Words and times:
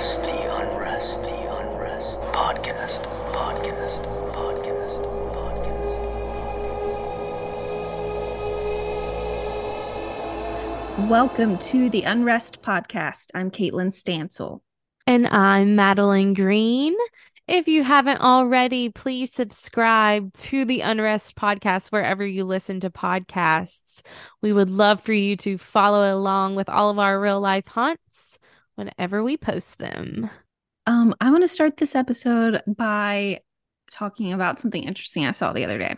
unrest, 0.00 0.22
the 0.22 0.56
unrest, 0.56 1.22
the 1.24 1.58
unrest. 1.58 2.20
Podcast, 2.32 3.02
podcast, 3.34 4.00
podcast, 4.32 5.04
podcast. 5.36 6.00
Welcome 11.06 11.58
to 11.58 11.90
the 11.90 12.04
Unrest 12.04 12.62
Podcast. 12.62 13.26
I'm 13.34 13.50
Caitlin 13.50 13.92
Stansel. 13.92 14.62
And 15.06 15.26
I'm 15.26 15.76
Madeline 15.76 16.32
Green. 16.32 16.96
If 17.46 17.68
you 17.68 17.82
haven't 17.82 18.22
already, 18.22 18.88
please 18.88 19.30
subscribe 19.30 20.32
to 20.32 20.64
the 20.64 20.80
Unrest 20.80 21.36
podcast 21.36 21.92
wherever 21.92 22.24
you 22.24 22.44
listen 22.44 22.80
to 22.80 22.88
podcasts. 22.88 24.00
We 24.40 24.54
would 24.54 24.70
love 24.70 25.02
for 25.02 25.12
you 25.12 25.36
to 25.36 25.58
follow 25.58 26.10
along 26.10 26.54
with 26.54 26.70
all 26.70 26.88
of 26.88 26.98
our 26.98 27.20
real 27.20 27.42
life 27.42 27.68
haunts 27.68 28.38
whenever 28.80 29.22
we 29.22 29.36
post 29.36 29.78
them. 29.78 30.30
Um, 30.86 31.14
I 31.20 31.30
want 31.30 31.44
to 31.44 31.48
start 31.48 31.76
this 31.76 31.94
episode 31.94 32.62
by 32.66 33.40
talking 33.90 34.32
about 34.32 34.58
something 34.58 34.82
interesting 34.82 35.26
I 35.26 35.32
saw 35.32 35.52
the 35.52 35.64
other 35.64 35.78
day. 35.78 35.96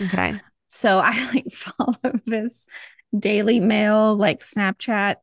Okay. 0.00 0.38
So 0.66 1.00
I 1.02 1.30
like 1.34 1.52
follow 1.52 1.96
this 2.26 2.66
Daily 3.18 3.60
Mail 3.60 4.14
like 4.14 4.40
Snapchat 4.40 5.16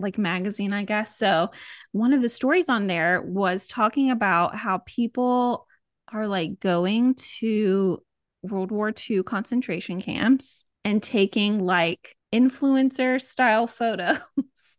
like 0.00 0.18
magazine, 0.18 0.72
I 0.72 0.84
guess. 0.84 1.16
So 1.16 1.50
one 1.92 2.12
of 2.12 2.22
the 2.22 2.28
stories 2.28 2.68
on 2.68 2.88
there 2.88 3.22
was 3.22 3.68
talking 3.68 4.10
about 4.10 4.56
how 4.56 4.78
people 4.78 5.68
are 6.12 6.26
like 6.26 6.58
going 6.58 7.14
to 7.38 8.02
World 8.42 8.72
War 8.72 8.92
II 9.08 9.22
concentration 9.22 10.00
camps 10.00 10.64
and 10.84 11.00
taking 11.02 11.62
like 11.62 12.16
influencer 12.34 13.20
style 13.20 13.66
photos 13.68 14.18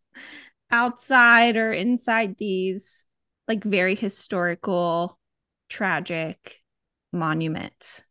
outside 0.71 1.57
or 1.57 1.71
inside 1.73 2.37
these 2.37 3.05
like 3.47 3.63
very 3.63 3.95
historical, 3.95 5.17
tragic 5.69 6.61
monuments 7.11 8.03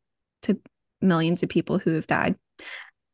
to 0.42 0.60
millions 1.00 1.42
of 1.42 1.48
people 1.48 1.78
who 1.78 1.94
have 1.94 2.06
died. 2.06 2.36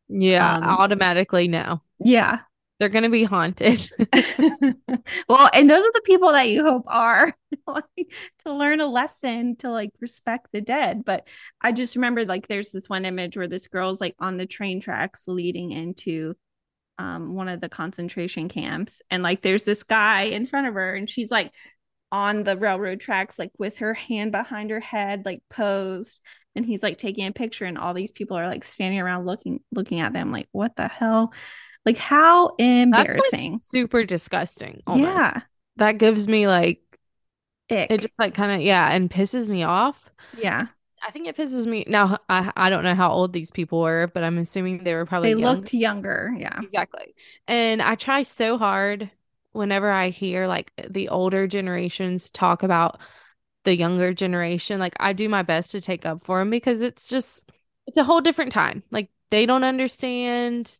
Yeah, 0.09 0.57
Um, 0.57 0.65
automatically 0.65 1.49
no. 1.49 1.83
Yeah. 1.99 2.41
They're 2.79 2.91
going 2.91 3.05
to 3.05 3.11
be 3.11 3.25
haunted. 3.25 3.91
well, 5.29 5.49
and 5.55 5.71
those 5.71 5.83
are 5.83 5.93
the 5.93 6.03
people 6.05 6.33
that 6.33 6.51
you 6.51 6.63
hope 6.63 6.85
are 6.89 7.35
like, 7.67 8.13
to 8.45 8.53
learn 8.53 8.81
a 8.81 8.87
lesson 8.87 9.57
to 9.57 9.71
like 9.71 9.93
respect 10.01 10.49
the 10.53 10.61
dead. 10.61 11.03
But 11.05 11.27
I 11.61 11.73
just 11.73 11.97
remember 11.97 12.27
like 12.27 12.49
there's 12.49 12.73
this 12.73 12.89
one 12.89 13.07
image 13.07 13.37
where 13.37 13.49
this 13.49 13.67
girl's 13.67 14.01
like 14.01 14.15
on 14.19 14.37
the 14.37 14.47
train 14.47 14.81
tracks 14.81 15.25
leading 15.27 15.71
into 15.71 16.35
um 16.99 17.35
one 17.35 17.49
of 17.49 17.61
the 17.61 17.69
concentration 17.69 18.49
camps 18.49 19.03
and 19.11 19.23
like 19.23 19.43
there's 19.43 19.65
this 19.65 19.83
guy 19.83 20.23
in 20.23 20.47
front 20.47 20.67
of 20.67 20.75
her 20.75 20.95
and 20.95 21.11
she's 21.11 21.31
like 21.31 21.53
on 22.13 22.45
the 22.45 22.57
railroad 22.57 23.01
tracks 23.01 23.39
like 23.39 23.51
with 23.59 23.79
her 23.79 23.95
hand 23.95 24.33
behind 24.33 24.71
her 24.71 24.81
head 24.81 25.25
like 25.25 25.43
posed 25.51 26.21
and 26.55 26.65
he's 26.65 26.83
like 26.83 26.97
taking 26.99 27.27
a 27.27 27.33
picture 27.33 27.65
and 27.65 27.77
all 27.77 27.93
these 27.95 28.13
people 28.13 28.37
are 28.39 28.49
like 28.49 28.65
standing 28.65 29.01
around 29.01 29.27
looking 29.27 29.61
looking 29.73 30.01
at 30.01 30.13
them 30.13 30.33
like 30.33 30.49
what 30.53 30.75
the 30.77 30.89
hell 30.89 31.33
like 31.85 31.99
how 31.99 32.49
That's 32.59 32.61
like 32.61 32.69
embarrassing 32.83 33.59
super 33.59 34.05
disgusting. 34.05 34.83
Almost. 34.87 35.07
yeah 35.07 35.41
That 35.77 35.99
gives 35.99 36.27
me 36.27 36.47
like, 36.49 36.81
ick. 37.71 37.91
it 37.91 38.01
just 38.01 38.19
like 38.19 38.35
kind 38.35 38.53
of, 38.53 38.61
yeah, 38.61 38.91
and 38.91 39.11
pisses 39.11 39.49
me 39.49 39.63
off. 39.63 40.11
yeah 40.37 40.67
I 41.03 41.11
think 41.11 41.27
it 41.27 41.37
pisses 41.37 41.67
me 41.67 41.85
now. 41.87 42.19
I 42.29 42.51
I 42.57 42.71
don't 42.71 42.85
know 42.85 42.95
how 42.95 43.11
old 43.11 43.33
these 43.33 43.51
people 43.51 43.81
were, 43.81 44.11
but 44.13 44.25
I'm 44.25 44.39
assuming 44.39 44.85
they 44.85 44.95
were 44.95 45.07
probably 45.07 45.35
they 45.35 45.41
young. 45.41 45.57
looked 45.57 45.75
younger 45.75 46.35
yeah 46.37 46.61
exactly. 46.61 47.15
And 47.47 47.83
I 47.83 47.95
try 47.95 48.23
so 48.23 48.59
hard 48.59 49.11
whenever 49.53 49.91
I 49.91 50.11
hear 50.11 50.47
like 50.47 50.73
the 50.89 51.09
older 51.09 51.47
generations 51.47 52.31
talk 52.31 52.63
about 52.63 53.01
the 53.65 53.77
younger 53.77 54.15
generation. 54.15 54.81
Like 54.81 54.95
I 55.01 55.13
do 55.13 55.29
my 55.29 55.43
best 55.43 55.73
to 55.73 55.81
take 55.81 56.07
up 56.07 56.25
for 56.25 56.39
them 56.39 56.51
because 56.51 56.83
it's 56.83 57.09
just 57.09 57.51
it's 57.87 57.97
a 57.97 58.05
whole 58.05 58.21
different 58.21 58.53
time. 58.53 58.83
Like 58.91 59.11
they 59.31 59.47
don't 59.47 59.65
understand. 59.65 60.79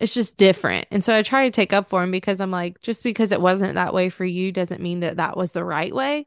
It's 0.00 0.14
just 0.14 0.36
different. 0.36 0.86
And 0.92 1.04
so 1.04 1.16
I 1.16 1.22
try 1.22 1.44
to 1.44 1.50
take 1.50 1.72
up 1.72 1.88
for 1.88 2.02
him 2.02 2.12
because 2.12 2.40
I'm 2.40 2.52
like, 2.52 2.80
just 2.82 3.02
because 3.02 3.32
it 3.32 3.40
wasn't 3.40 3.74
that 3.74 3.92
way 3.92 4.10
for 4.10 4.24
you 4.24 4.52
doesn't 4.52 4.80
mean 4.80 5.00
that 5.00 5.16
that 5.16 5.36
was 5.36 5.52
the 5.52 5.64
right 5.64 5.92
way. 5.94 6.26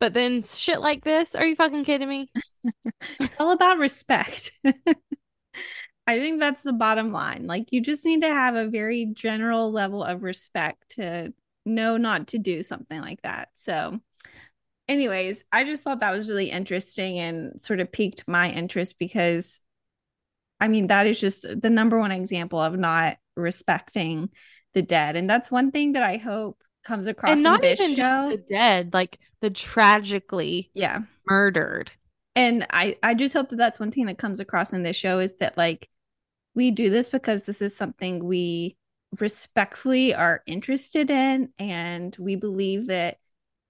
But 0.00 0.12
then 0.12 0.42
shit 0.42 0.80
like 0.80 1.04
this, 1.04 1.36
are 1.36 1.46
you 1.46 1.54
fucking 1.54 1.84
kidding 1.84 2.08
me? 2.08 2.28
it's 3.20 3.34
all 3.38 3.52
about 3.52 3.78
respect 3.78 4.52
i 6.06 6.18
think 6.18 6.40
that's 6.40 6.62
the 6.62 6.72
bottom 6.72 7.12
line 7.12 7.46
like 7.46 7.72
you 7.72 7.80
just 7.80 8.04
need 8.04 8.22
to 8.22 8.28
have 8.28 8.54
a 8.54 8.68
very 8.68 9.06
general 9.06 9.70
level 9.70 10.02
of 10.02 10.22
respect 10.22 10.90
to 10.90 11.32
know 11.64 11.96
not 11.96 12.28
to 12.28 12.38
do 12.38 12.62
something 12.62 13.00
like 13.00 13.20
that 13.22 13.48
so 13.54 14.00
anyways 14.88 15.44
i 15.52 15.64
just 15.64 15.84
thought 15.84 16.00
that 16.00 16.12
was 16.12 16.28
really 16.28 16.50
interesting 16.50 17.18
and 17.18 17.60
sort 17.60 17.80
of 17.80 17.92
piqued 17.92 18.26
my 18.26 18.50
interest 18.50 18.98
because 18.98 19.60
i 20.62 20.68
mean 20.68 20.86
that 20.86 21.06
is 21.06 21.20
just 21.20 21.42
the 21.42 21.70
number 21.70 21.98
one 21.98 22.12
example 22.12 22.60
of 22.60 22.78
not 22.78 23.16
respecting 23.36 24.28
the 24.74 24.82
dead. 24.82 25.16
And 25.16 25.28
that's 25.28 25.50
one 25.50 25.70
thing 25.70 25.92
that 25.92 26.02
i 26.02 26.16
hope 26.16 26.58
comes 26.84 27.06
across 27.06 27.30
and 27.30 27.38
in 27.40 27.44
not 27.44 27.60
this 27.60 27.80
even 27.80 27.94
show. 27.94 27.96
just 27.96 28.30
the 28.30 28.54
dead, 28.54 28.94
like 28.94 29.18
the 29.40 29.50
tragically 29.50 30.70
yeah. 30.74 31.00
murdered. 31.26 31.90
and 32.34 32.66
i 32.70 32.96
i 33.02 33.14
just 33.14 33.34
hope 33.34 33.50
that 33.50 33.56
that's 33.56 33.78
one 33.78 33.90
thing 33.90 34.06
that 34.06 34.18
comes 34.18 34.40
across 34.40 34.72
in 34.72 34.82
this 34.82 34.96
show 34.96 35.18
is 35.18 35.36
that 35.36 35.56
like 35.58 35.88
we 36.54 36.70
do 36.70 36.90
this 36.90 37.10
because 37.10 37.42
this 37.42 37.62
is 37.62 37.76
something 37.76 38.24
we 38.24 38.76
respectfully 39.18 40.14
are 40.14 40.42
interested 40.46 41.10
in. 41.10 41.50
And 41.58 42.16
we 42.18 42.36
believe 42.36 42.86
that 42.86 43.18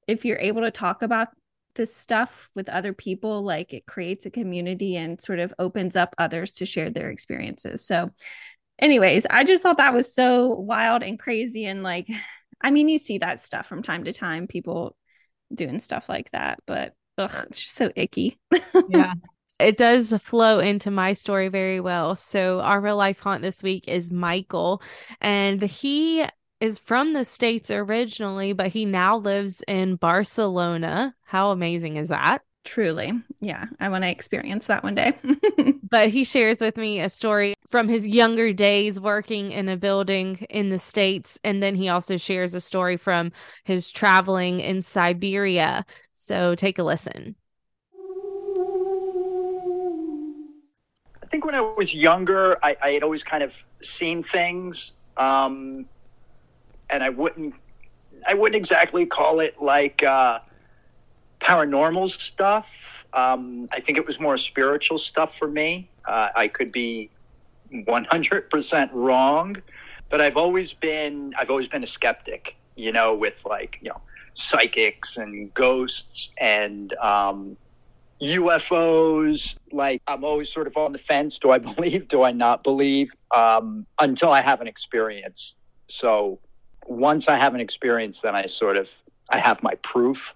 if 0.07 0.25
you're 0.25 0.39
able 0.39 0.63
to 0.63 0.71
talk 0.71 1.03
about 1.03 1.29
this 1.75 1.95
stuff 1.95 2.51
with 2.55 2.69
other 2.69 2.93
people 2.93 3.43
like 3.43 3.73
it 3.73 3.87
creates 3.87 4.27
a 4.27 4.31
community 4.31 4.97
and 4.97 5.21
sort 5.21 5.39
of 5.39 5.55
opens 5.59 5.97
up 5.97 6.15
others 6.19 6.53
to 6.53 6.67
share 6.67 6.91
their 6.91 7.11
experiences 7.11 7.85
so 7.85 8.11
anyways 8.79 9.27
i 9.31 9.45
just 9.45 9.63
thought 9.63 9.79
that 9.79 9.95
was 9.95 10.15
so 10.15 10.49
wild 10.49 11.03
and 11.03 11.19
crazy 11.19 11.65
and 11.67 11.83
like 11.83 12.09
i 12.61 12.71
mean 12.71 12.89
you 12.89 12.99
see 12.99 13.19
that 13.19 13.41
stuff 13.41 13.67
from 13.67 13.83
time 13.83 14.05
to 14.05 14.13
time 14.13 14.47
people 14.47 14.97
doing 15.55 15.81
stuff 15.81 16.09
like 16.09 16.31
that 16.31 16.61
but 16.67 16.95
ugh, 17.19 17.47
it's 17.49 17.61
just 17.63 17.75
so 17.75 17.91
icky 17.97 18.39
Yeah. 18.89 19.15
It 19.61 19.77
does 19.77 20.13
flow 20.15 20.59
into 20.59 20.91
my 20.91 21.13
story 21.13 21.49
very 21.49 21.79
well. 21.79 22.17
So, 22.17 22.61
our 22.61 22.81
real 22.81 22.97
life 22.97 23.21
haunt 23.21 23.43
this 23.43 23.63
week 23.63 23.87
is 23.87 24.11
Michael, 24.11 24.83
and 25.21 25.63
he 25.63 26.25
is 26.63 26.79
from 26.79 27.13
the 27.13 27.25
States 27.25 27.73
originally, 27.73 28.53
but 28.53 28.69
he 28.69 28.85
now 28.85 29.17
lives 29.17 29.65
in 29.67 29.97
Barcelona. 29.97 31.13
How 31.25 31.51
amazing 31.51 31.97
is 31.97 32.09
that? 32.09 32.43
Truly. 32.65 33.13
Yeah. 33.41 33.67
I 33.81 33.89
want 33.89 34.05
to 34.05 34.09
experience 34.09 34.69
that 34.69 34.85
one 34.85 34.95
day. 34.95 35.15
But 35.93 36.09
he 36.09 36.25
shares 36.25 36.63
with 36.63 36.79
me 36.79 37.01
a 37.01 37.11
story 37.11 37.53
from 37.69 37.87
his 37.87 38.09
younger 38.09 38.55
days 38.55 38.99
working 38.99 39.53
in 39.53 39.69
a 39.69 39.77
building 39.77 40.47
in 40.49 40.71
the 40.71 40.79
States. 40.79 41.39
And 41.45 41.63
then 41.63 41.75
he 41.75 41.91
also 41.91 42.17
shares 42.17 42.55
a 42.55 42.63
story 42.63 42.97
from 42.97 43.31
his 43.65 43.91
traveling 43.91 44.61
in 44.61 44.81
Siberia. 44.81 45.85
So, 46.15 46.55
take 46.55 46.79
a 46.79 46.83
listen. 46.83 47.35
I 51.23 51.27
think 51.27 51.45
when 51.45 51.55
I 51.55 51.75
was 51.77 51.95
younger, 51.95 52.57
I, 52.63 52.75
I 52.83 52.91
had 52.93 53.03
always 53.03 53.23
kind 53.23 53.43
of 53.43 53.63
seen 53.83 54.23
things, 54.23 54.95
um, 55.19 55.85
and 56.93 57.03
I 57.03 57.09
wouldn't, 57.09 57.55
I 58.29 58.35
wouldn't 58.35 58.57
exactly 58.57 59.07
call 59.07 59.41
it 59.41 59.61
like 59.61 60.03
uh, 60.03 60.41
paranormal 61.41 62.09
stuff. 62.09 63.07
Um, 63.13 63.69
I 63.73 63.81
think 63.81 63.99
it 63.99 64.07
was 64.07 64.21
more 64.21 64.37
spiritual 64.37 64.99
stuff 64.99 65.37
for 65.37 65.49
me. 65.49 65.89
Uh, 66.07 66.29
I 66.37 66.49
could 66.49 66.73
be 66.73 67.11
one 67.85 68.05
hundred 68.05 68.51
percent 68.51 68.93
wrong, 68.93 69.57
but 70.09 70.21
I've 70.21 70.37
always 70.37 70.73
been, 70.73 71.33
I've 71.39 71.51
always 71.51 71.69
been 71.69 71.83
a 71.83 71.87
skeptic. 71.89 72.57
You 72.75 72.91
know, 72.91 73.15
with 73.15 73.45
like 73.45 73.79
you 73.83 73.91
know 73.91 74.01
psychics 74.35 75.19
and 75.19 75.53
ghosts 75.53 76.31
and 76.41 76.95
um, 76.99 77.57
UFOs. 78.23 79.57
Like 79.73 80.01
I'm 80.07 80.25
always 80.25 80.53
sort 80.53 80.67
of 80.67 80.77
on 80.77 80.93
the 80.93 80.99
fence. 80.99 81.39
Do 81.39 81.51
I 81.51 81.59
believe? 81.77 82.09
Do 82.09 82.23
I 82.23 82.33
not 82.33 82.63
believe? 82.63 83.13
Um, 83.35 83.87
until 84.01 84.31
I 84.31 84.41
have 84.41 84.61
an 84.61 84.69
experience. 84.69 85.55
So 85.89 86.39
once 86.87 87.29
I 87.29 87.37
have 87.37 87.55
an 87.55 87.61
experience, 87.61 88.21
then 88.21 88.35
I 88.35 88.47
sort 88.47 88.77
of 88.77 88.97
I 89.29 89.39
have 89.39 89.63
my 89.63 89.75
proof. 89.83 90.35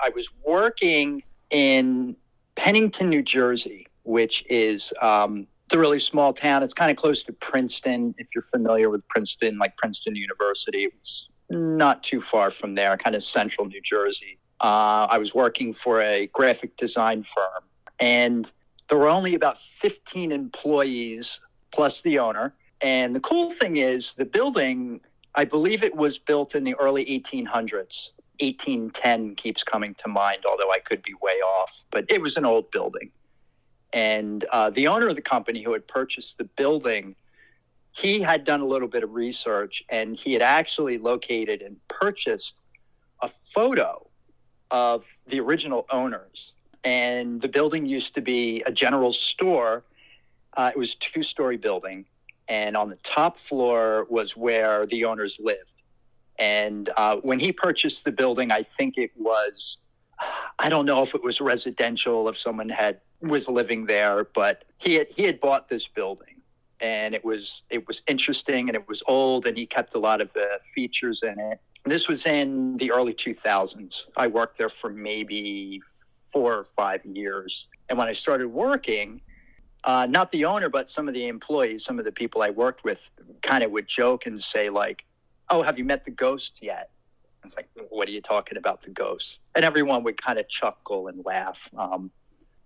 I 0.00 0.10
was 0.10 0.28
working 0.44 1.22
in 1.50 2.16
Pennington, 2.54 3.08
New 3.08 3.22
Jersey, 3.22 3.86
which 4.04 4.44
is 4.48 4.92
um, 5.02 5.46
it's 5.66 5.74
a 5.74 5.78
really 5.78 5.98
small 5.98 6.32
town. 6.32 6.62
It's 6.62 6.74
kind 6.74 6.90
of 6.90 6.96
close 6.96 7.22
to 7.24 7.32
Princeton. 7.32 8.14
If 8.18 8.28
you're 8.34 8.42
familiar 8.42 8.90
with 8.90 9.06
Princeton, 9.08 9.58
like 9.58 9.76
Princeton 9.76 10.16
University, 10.16 10.88
it's 10.96 11.28
not 11.48 12.02
too 12.02 12.20
far 12.20 12.50
from 12.50 12.74
there, 12.74 12.96
kind 12.96 13.14
of 13.14 13.22
central 13.22 13.66
New 13.66 13.80
Jersey. 13.80 14.38
Uh, 14.60 15.06
I 15.10 15.18
was 15.18 15.34
working 15.34 15.72
for 15.72 16.00
a 16.02 16.26
graphic 16.28 16.76
design 16.76 17.22
firm, 17.22 17.64
and 17.98 18.50
there 18.88 18.98
were 18.98 19.08
only 19.08 19.34
about 19.34 19.58
15 19.58 20.32
employees 20.32 21.40
plus 21.72 22.02
the 22.02 22.18
owner. 22.18 22.54
And 22.82 23.14
the 23.14 23.20
cool 23.20 23.50
thing 23.50 23.76
is, 23.76 24.14
the 24.14 24.24
building, 24.24 25.00
I 25.34 25.44
believe 25.44 25.82
it 25.82 25.94
was 25.94 26.18
built 26.18 26.54
in 26.54 26.64
the 26.64 26.74
early 26.74 27.04
1800s. 27.04 28.10
1810 28.40 29.34
keeps 29.34 29.62
coming 29.62 29.94
to 29.94 30.08
mind, 30.08 30.44
although 30.48 30.72
I 30.72 30.78
could 30.78 31.02
be 31.02 31.14
way 31.20 31.34
off. 31.34 31.84
But 31.90 32.06
it 32.10 32.22
was 32.22 32.36
an 32.36 32.44
old 32.44 32.70
building. 32.70 33.10
And 33.92 34.44
uh, 34.50 34.70
the 34.70 34.86
owner 34.88 35.08
of 35.08 35.16
the 35.16 35.22
company 35.22 35.62
who 35.62 35.72
had 35.72 35.86
purchased 35.86 36.38
the 36.38 36.44
building, 36.44 37.16
he 37.92 38.20
had 38.20 38.44
done 38.44 38.60
a 38.60 38.64
little 38.64 38.88
bit 38.88 39.02
of 39.02 39.12
research 39.12 39.82
and 39.90 40.16
he 40.16 40.32
had 40.32 40.42
actually 40.42 40.98
located 40.98 41.60
and 41.60 41.76
purchased 41.88 42.54
a 43.20 43.28
photo 43.44 44.06
of 44.70 45.06
the 45.26 45.40
original 45.40 45.86
owners. 45.90 46.54
And 46.84 47.40
the 47.40 47.48
building 47.48 47.84
used 47.86 48.14
to 48.14 48.20
be 48.20 48.62
a 48.64 48.72
general 48.72 49.12
store. 49.12 49.84
Uh, 50.56 50.70
it 50.74 50.78
was 50.78 50.94
a 50.94 50.98
two 50.98 51.22
story 51.22 51.56
building. 51.56 52.06
And 52.50 52.76
on 52.76 52.90
the 52.90 52.96
top 52.96 53.38
floor 53.38 54.06
was 54.10 54.36
where 54.36 54.84
the 54.84 55.06
owners 55.06 55.40
lived. 55.42 55.82
And 56.38 56.90
uh, 56.96 57.16
when 57.16 57.38
he 57.38 57.52
purchased 57.52 58.04
the 58.04 58.12
building, 58.12 58.50
I 58.50 58.62
think 58.62 58.98
it 58.98 59.12
was, 59.16 59.78
I 60.58 60.68
don't 60.68 60.84
know 60.84 61.00
if 61.00 61.14
it 61.14 61.22
was 61.22 61.40
residential, 61.40 62.28
if 62.28 62.36
someone 62.36 62.68
had 62.68 63.00
was 63.22 63.48
living 63.48 63.86
there, 63.86 64.24
but 64.34 64.64
he 64.78 64.94
had 64.94 65.08
he 65.14 65.24
had 65.24 65.40
bought 65.40 65.68
this 65.68 65.86
building, 65.86 66.42
and 66.80 67.14
it 67.14 67.24
was 67.24 67.62
it 67.70 67.86
was 67.86 68.02
interesting 68.08 68.68
and 68.68 68.76
it 68.76 68.88
was 68.88 69.02
old, 69.06 69.46
and 69.46 69.56
he 69.56 69.66
kept 69.66 69.94
a 69.94 69.98
lot 69.98 70.20
of 70.20 70.32
the 70.32 70.58
features 70.74 71.22
in 71.22 71.38
it. 71.38 71.60
This 71.84 72.08
was 72.08 72.26
in 72.26 72.76
the 72.76 72.92
early 72.92 73.14
2000s. 73.14 74.06
I 74.16 74.26
worked 74.26 74.58
there 74.58 74.68
for 74.68 74.90
maybe 74.90 75.80
four 76.32 76.58
or 76.58 76.64
five 76.64 77.04
years, 77.04 77.68
and 77.88 77.98
when 77.98 78.08
I 78.08 78.12
started 78.12 78.48
working. 78.48 79.20
Uh, 79.84 80.06
not 80.08 80.30
the 80.30 80.44
owner, 80.44 80.68
but 80.68 80.90
some 80.90 81.08
of 81.08 81.14
the 81.14 81.26
employees, 81.26 81.84
some 81.84 81.98
of 81.98 82.04
the 82.04 82.12
people 82.12 82.42
I 82.42 82.50
worked 82.50 82.84
with, 82.84 83.10
kind 83.42 83.64
of 83.64 83.70
would 83.70 83.88
joke 83.88 84.26
and 84.26 84.40
say 84.40 84.68
like, 84.68 85.06
oh, 85.48 85.62
have 85.62 85.78
you 85.78 85.84
met 85.84 86.04
the 86.04 86.10
ghost 86.10 86.58
yet? 86.60 86.90
It's 87.44 87.56
like, 87.56 87.68
what 87.88 88.06
are 88.06 88.10
you 88.10 88.20
talking 88.20 88.58
about, 88.58 88.82
the 88.82 88.90
ghost? 88.90 89.40
And 89.54 89.64
everyone 89.64 90.04
would 90.04 90.20
kind 90.20 90.38
of 90.38 90.48
chuckle 90.48 91.08
and 91.08 91.24
laugh. 91.24 91.70
Um, 91.76 92.10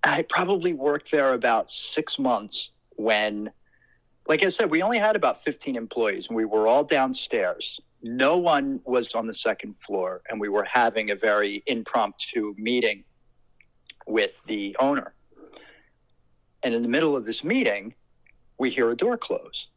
I 0.02 0.22
probably 0.22 0.74
worked 0.74 1.10
there 1.10 1.32
about 1.32 1.70
six 1.70 2.18
months 2.18 2.72
when, 2.96 3.50
like 4.28 4.42
I 4.42 4.48
said, 4.48 4.70
we 4.70 4.82
only 4.82 4.98
had 4.98 5.16
about 5.16 5.42
15 5.42 5.76
employees 5.76 6.26
and 6.28 6.36
we 6.36 6.44
were 6.44 6.66
all 6.66 6.84
downstairs. 6.84 7.80
No 8.02 8.36
one 8.36 8.80
was 8.84 9.14
on 9.14 9.26
the 9.26 9.32
second 9.32 9.74
floor, 9.74 10.20
and 10.28 10.38
we 10.38 10.50
were 10.50 10.64
having 10.64 11.10
a 11.10 11.14
very 11.14 11.62
impromptu 11.66 12.54
meeting 12.58 13.04
with 14.06 14.42
the 14.44 14.76
owner. 14.78 15.14
And 16.64 16.74
in 16.74 16.80
the 16.80 16.88
middle 16.88 17.14
of 17.14 17.26
this 17.26 17.44
meeting, 17.44 17.94
we 18.58 18.70
hear 18.70 18.90
a 18.90 18.96
door 18.96 19.18
close. 19.18 19.68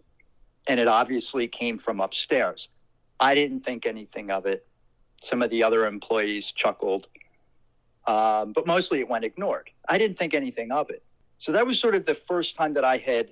And 0.70 0.80
it 0.80 0.88
obviously 0.88 1.48
came 1.48 1.78
from 1.78 2.00
upstairs. 2.00 2.70
I 3.20 3.36
didn't 3.36 3.60
think 3.60 3.86
anything 3.86 4.30
of 4.32 4.46
it. 4.46 4.66
Some 5.22 5.42
of 5.42 5.50
the 5.50 5.64
other 5.64 5.86
employees 5.86 6.52
chuckled, 6.52 7.08
um, 8.06 8.54
but 8.54 8.66
mostly 8.66 9.00
it 9.00 9.10
went 9.10 9.26
ignored. 9.26 9.70
I 9.90 9.98
didn't 9.98 10.16
think 10.16 10.34
anything 10.34 10.72
of 10.72 10.90
it. 10.90 11.04
So 11.40 11.52
that 11.52 11.66
was 11.66 11.80
sort 11.80 11.96
of 11.96 12.06
the 12.06 12.16
first 12.16 12.56
time 12.56 12.74
that 12.76 12.86
I 12.86 12.98
had 12.98 13.30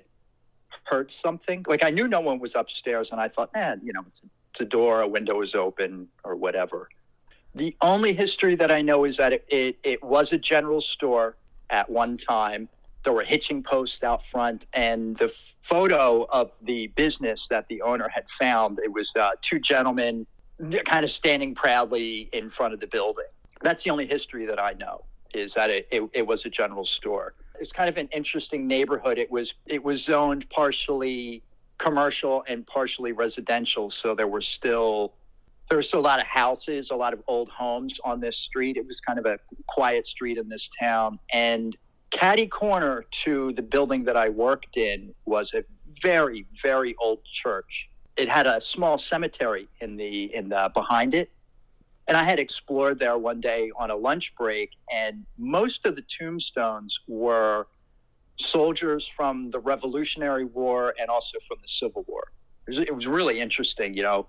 heard 0.84 1.12
something. 1.12 1.64
Like 1.68 1.84
I 1.84 1.92
knew 1.92 2.08
no 2.08 2.22
one 2.22 2.40
was 2.40 2.56
upstairs, 2.56 3.12
and 3.12 3.22
I 3.22 3.28
thought, 3.28 3.54
man, 3.54 3.82
you 3.84 3.94
know, 3.94 4.04
it's 4.08 4.24
a, 4.24 4.26
it's 4.50 4.62
a 4.62 4.66
door, 4.66 5.02
a 5.02 5.08
window 5.08 5.42
is 5.42 5.54
open, 5.54 6.08
or 6.24 6.36
whatever. 6.36 6.90
The 7.54 7.76
only 7.82 8.14
history 8.14 8.56
that 8.56 8.72
I 8.72 8.82
know 8.82 9.06
is 9.06 9.18
that 9.18 9.32
it, 9.32 9.46
it, 9.48 9.78
it 9.84 10.04
was 10.04 10.34
a 10.34 10.38
general 10.38 10.82
store 10.82 11.38
at 11.70 11.90
one 11.90 12.18
time 12.18 12.68
there 13.06 13.14
were 13.14 13.24
hitching 13.24 13.64
posts 13.64 14.04
out 14.04 14.22
front 14.26 14.66
and 14.74 15.16
the 15.18 15.34
photo 15.62 16.26
of 16.30 16.52
the 16.64 16.88
business 16.88 17.48
that 17.48 17.68
the 17.70 17.82
owner 17.82 18.10
had 18.10 18.28
found 18.28 18.80
it 18.84 18.92
was 18.92 19.16
uh, 19.16 19.30
two 19.42 19.60
gentlemen 19.60 20.28
kind 20.86 21.06
of 21.06 21.12
standing 21.12 21.54
proudly 21.54 22.30
in 22.34 22.50
front 22.50 22.74
of 22.74 22.80
the 22.80 22.88
building. 22.88 23.26
That's 23.62 23.84
the 23.84 23.92
only 23.92 24.08
history 24.08 24.46
that 24.48 24.62
i 24.62 24.74
know 24.74 25.06
is 25.34 25.54
that 25.54 25.70
it, 25.70 25.88
it, 25.92 26.02
it 26.14 26.28
was 26.28 26.46
a 26.46 26.50
general 26.50 26.86
store. 26.86 27.34
It's 27.60 27.72
kind 27.72 27.90
of 27.90 27.98
an 27.98 28.10
interesting 28.14 28.68
neighborhood. 28.68 29.18
It 29.18 29.30
was 29.30 29.54
it 29.66 29.84
was 29.84 30.04
zoned 30.04 30.50
partially 30.50 31.44
commercial 31.78 32.44
and 32.48 32.66
partially 32.66 33.12
residential 33.12 33.90
so 33.90 34.16
there 34.16 34.30
were 34.30 34.40
still 34.40 35.14
there 35.68 35.76
was 35.78 35.94
a 35.94 36.00
lot 36.00 36.22
of 36.22 36.26
houses 36.26 36.90
a 36.90 36.96
lot 36.96 37.12
of 37.14 37.22
old 37.28 37.50
homes 37.50 38.00
on 38.04 38.20
this 38.20 38.38
street. 38.38 38.78
It 38.78 38.88
was 38.88 39.00
kind 39.00 39.20
of 39.20 39.26
a 39.26 39.38
quiet 39.68 40.08
street 40.08 40.38
in 40.38 40.48
this 40.48 40.70
town 40.80 41.20
and 41.34 41.76
Caddy 42.16 42.48
corner 42.48 43.04
to 43.12 43.52
the 43.52 43.62
building 43.62 44.06
that 44.06 44.16
I 44.16 44.30
worked 44.30 44.78
in 44.78 45.14
was 45.26 45.54
a 45.54 45.66
very, 46.02 46.46
very 46.64 46.96
old 46.98 47.26
church. 47.26 47.90
It 48.16 48.30
had 48.30 48.48
a 48.48 48.62
small 48.62 48.98
cemetery 48.98 49.68
in 49.82 49.98
the 49.98 50.34
in 50.34 50.48
the 50.48 50.72
behind 50.74 51.14
it. 51.14 51.30
And 52.08 52.16
I 52.16 52.24
had 52.24 52.40
explored 52.40 53.00
there 53.00 53.18
one 53.18 53.42
day 53.42 53.70
on 53.78 53.92
a 53.92 53.98
lunch 53.98 54.34
break, 54.36 54.78
and 54.94 55.26
most 55.38 55.86
of 55.86 55.98
the 55.98 56.04
tombstones 56.04 57.02
were 57.06 57.68
soldiers 58.38 59.06
from 59.06 59.52
the 59.52 59.60
Revolutionary 59.60 60.46
War 60.46 60.94
and 60.98 61.10
also 61.10 61.38
from 61.46 61.58
the 61.62 61.68
Civil 61.68 62.06
War. 62.08 62.32
It 62.66 62.70
was, 62.70 62.80
it 62.80 62.96
was 62.96 63.08
really 63.08 63.42
interesting. 63.42 63.94
You 63.94 64.04
know, 64.04 64.28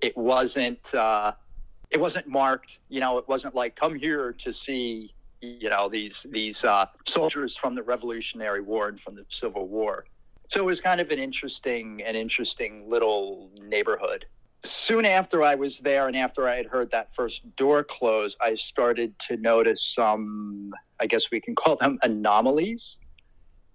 it 0.00 0.16
wasn't 0.16 0.94
uh, 0.94 1.32
it 1.90 1.98
wasn't 1.98 2.28
marked. 2.28 2.78
You 2.88 3.00
know, 3.00 3.18
it 3.18 3.26
wasn't 3.26 3.56
like 3.56 3.74
come 3.74 3.96
here 3.96 4.32
to 4.32 4.52
see 4.52 5.10
you 5.40 5.68
know 5.70 5.88
these 5.88 6.26
these 6.30 6.64
uh, 6.64 6.86
soldiers 7.06 7.56
from 7.56 7.74
the 7.74 7.82
Revolutionary 7.82 8.60
War 8.60 8.88
and 8.88 8.98
from 8.98 9.14
the 9.14 9.24
Civil 9.28 9.66
War. 9.68 10.06
So 10.48 10.60
it 10.60 10.64
was 10.64 10.80
kind 10.80 11.00
of 11.00 11.10
an 11.10 11.18
interesting 11.18 12.02
an 12.02 12.14
interesting 12.14 12.88
little 12.88 13.50
neighborhood. 13.62 14.26
Soon 14.62 15.04
after 15.04 15.42
I 15.42 15.54
was 15.54 15.78
there 15.78 16.08
and 16.08 16.16
after 16.16 16.48
I 16.48 16.56
had 16.56 16.66
heard 16.66 16.90
that 16.90 17.14
first 17.14 17.54
door 17.56 17.84
close, 17.84 18.36
I 18.40 18.54
started 18.54 19.16
to 19.20 19.36
notice 19.36 19.84
some, 19.84 20.72
I 20.98 21.06
guess 21.06 21.30
we 21.30 21.40
can 21.40 21.54
call 21.54 21.76
them 21.76 21.98
anomalies. 22.02 22.98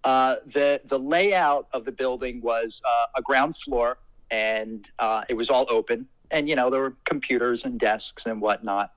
Uh, 0.03 0.37
the 0.47 0.81
the 0.85 0.97
layout 0.97 1.67
of 1.73 1.85
the 1.85 1.91
building 1.91 2.41
was 2.41 2.81
uh, 2.85 3.05
a 3.15 3.21
ground 3.21 3.55
floor, 3.55 3.99
and 4.31 4.87
uh, 4.99 5.23
it 5.29 5.35
was 5.35 5.49
all 5.49 5.65
open. 5.69 6.07
And 6.31 6.49
you 6.49 6.55
know 6.55 6.69
there 6.69 6.81
were 6.81 6.95
computers 7.05 7.65
and 7.65 7.79
desks 7.79 8.25
and 8.25 8.41
whatnot. 8.41 8.91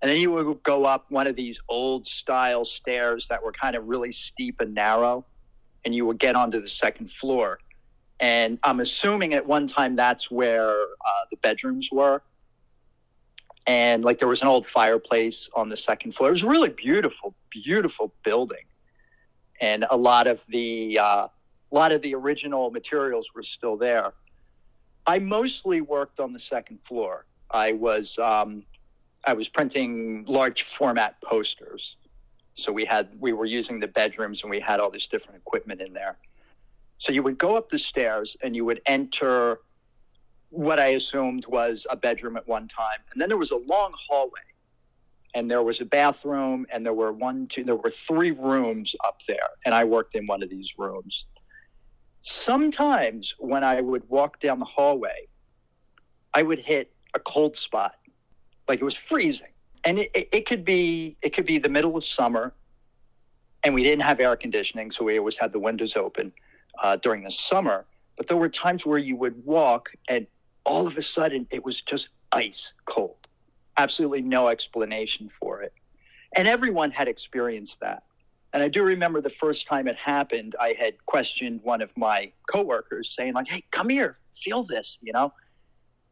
And 0.00 0.10
then 0.10 0.18
you 0.18 0.30
would 0.32 0.62
go 0.62 0.84
up 0.84 1.10
one 1.10 1.26
of 1.26 1.34
these 1.34 1.60
old 1.68 2.06
style 2.06 2.64
stairs 2.64 3.26
that 3.28 3.42
were 3.42 3.52
kind 3.52 3.74
of 3.74 3.88
really 3.88 4.12
steep 4.12 4.60
and 4.60 4.74
narrow, 4.74 5.24
and 5.84 5.94
you 5.94 6.06
would 6.06 6.18
get 6.18 6.36
onto 6.36 6.60
the 6.60 6.68
second 6.68 7.10
floor. 7.10 7.58
And 8.20 8.58
I'm 8.62 8.80
assuming 8.80 9.34
at 9.34 9.46
one 9.46 9.66
time 9.66 9.96
that's 9.96 10.30
where 10.30 10.70
uh, 10.70 11.24
the 11.30 11.36
bedrooms 11.38 11.88
were. 11.90 12.22
And 13.66 14.04
like 14.04 14.18
there 14.18 14.28
was 14.28 14.40
an 14.42 14.48
old 14.48 14.66
fireplace 14.66 15.48
on 15.54 15.68
the 15.68 15.76
second 15.76 16.12
floor. 16.12 16.30
It 16.30 16.32
was 16.32 16.44
really 16.44 16.70
beautiful, 16.70 17.34
beautiful 17.50 18.14
building. 18.22 18.64
And 19.60 19.84
a 19.90 19.96
lot 19.96 20.26
of 20.26 20.44
the 20.46 20.98
uh, 20.98 21.28
a 21.70 21.74
lot 21.74 21.92
of 21.92 22.02
the 22.02 22.14
original 22.14 22.70
materials 22.70 23.34
were 23.34 23.42
still 23.42 23.76
there. 23.76 24.12
I 25.06 25.18
mostly 25.18 25.80
worked 25.80 26.20
on 26.20 26.32
the 26.32 26.40
second 26.40 26.80
floor. 26.80 27.26
I 27.50 27.72
was 27.72 28.18
um, 28.18 28.62
I 29.28 29.34
was 29.34 29.46
printing 29.50 30.24
large 30.26 30.62
format 30.62 31.20
posters. 31.20 31.96
So 32.54 32.72
we 32.72 32.86
had 32.86 33.12
we 33.20 33.34
were 33.34 33.44
using 33.44 33.78
the 33.78 33.86
bedrooms 33.86 34.40
and 34.42 34.50
we 34.50 34.58
had 34.58 34.80
all 34.80 34.90
this 34.90 35.06
different 35.06 35.36
equipment 35.36 35.82
in 35.82 35.92
there. 35.92 36.16
So 36.96 37.12
you 37.12 37.22
would 37.22 37.36
go 37.36 37.54
up 37.54 37.68
the 37.68 37.78
stairs 37.78 38.38
and 38.42 38.56
you 38.56 38.64
would 38.64 38.80
enter 38.86 39.60
what 40.48 40.80
I 40.80 40.88
assumed 41.00 41.44
was 41.46 41.86
a 41.90 41.96
bedroom 41.96 42.38
at 42.38 42.48
one 42.48 42.68
time. 42.68 43.00
And 43.12 43.20
then 43.20 43.28
there 43.28 43.36
was 43.36 43.50
a 43.50 43.58
long 43.58 43.92
hallway. 44.08 44.48
And 45.34 45.50
there 45.50 45.62
was 45.62 45.82
a 45.82 45.84
bathroom 45.84 46.64
and 46.72 46.86
there 46.86 46.94
were 46.94 47.12
one, 47.12 47.48
two, 47.48 47.64
there 47.64 47.76
were 47.76 47.90
three 47.90 48.30
rooms 48.30 48.96
up 49.04 49.20
there. 49.28 49.50
And 49.66 49.74
I 49.74 49.84
worked 49.84 50.14
in 50.14 50.26
one 50.26 50.42
of 50.42 50.48
these 50.48 50.72
rooms. 50.78 51.26
Sometimes 52.22 53.34
when 53.38 53.62
I 53.62 53.82
would 53.82 54.08
walk 54.08 54.40
down 54.40 54.58
the 54.58 54.64
hallway, 54.64 55.28
I 56.32 56.42
would 56.42 56.60
hit 56.60 56.94
a 57.14 57.18
cold 57.18 57.56
spot 57.58 57.97
like 58.68 58.80
it 58.80 58.84
was 58.84 58.96
freezing. 58.96 59.48
And 59.84 59.98
it, 59.98 60.10
it, 60.14 60.28
it, 60.32 60.46
could 60.46 60.64
be 60.64 61.16
it 61.22 61.30
could 61.30 61.46
be 61.46 61.58
the 61.58 61.68
middle 61.68 61.96
of 61.96 62.04
summer 62.04 62.54
and 63.64 63.74
we 63.74 63.82
didn't 63.82 64.02
have 64.02 64.20
air 64.20 64.36
conditioning 64.36 64.90
so 64.90 65.04
we 65.04 65.18
always 65.18 65.38
had 65.38 65.52
the 65.52 65.58
windows 65.58 65.96
open 65.96 66.32
uh, 66.82 66.96
during 66.96 67.22
the 67.22 67.30
summer. 67.30 67.86
But 68.16 68.26
there 68.26 68.36
were 68.36 68.48
times 68.48 68.84
where 68.84 68.98
you 68.98 69.16
would 69.16 69.44
walk 69.44 69.92
and 70.08 70.26
all 70.64 70.86
of 70.86 70.96
a 70.96 71.02
sudden 71.02 71.46
it 71.50 71.64
was 71.64 71.80
just 71.80 72.08
ice 72.32 72.74
cold. 72.84 73.16
Absolutely 73.76 74.22
no 74.22 74.48
explanation 74.48 75.28
for 75.28 75.62
it. 75.62 75.72
And 76.36 76.46
everyone 76.46 76.90
had 76.90 77.08
experienced 77.08 77.80
that. 77.80 78.02
And 78.52 78.62
i 78.62 78.68
do 78.68 78.82
remember 78.82 79.20
the 79.20 79.30
first 79.30 79.66
time 79.66 79.86
it 79.86 79.96
happened 79.96 80.56
i 80.60 80.74
had 80.78 80.94
questioned 81.04 81.60
one 81.62 81.82
of 81.82 81.94
my 81.96 82.32
coworkers 82.50 83.14
saying 83.14 83.34
like 83.34 83.46
hey 83.48 83.62
come 83.70 83.88
here. 83.88 84.16
Feel 84.32 84.62
this 84.62 84.98
you 85.02 85.12
know 85.12 85.32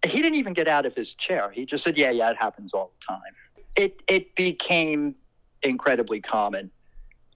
he 0.05 0.21
didn't 0.23 0.37
even 0.37 0.53
get 0.53 0.69
out 0.69 0.87
of 0.87 0.95
his 0.95 1.15
chair. 1.15 1.51
He 1.51 1.65
just 1.67 1.85
said, 1.85 1.97
"Yeah, 1.97 2.11
yeah, 2.11 2.31
it 2.31 2.37
happens 2.37 2.75
all 2.75 2.93
the 2.99 3.07
time." 3.07 3.33
It 3.77 4.03
it 4.09 4.35
became 4.35 5.17
incredibly 5.63 6.21
common. 6.21 6.71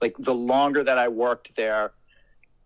Like 0.01 0.15
the 0.17 0.33
longer 0.33 0.83
that 0.83 0.97
I 0.97 1.07
worked 1.07 1.55
there, 1.55 1.93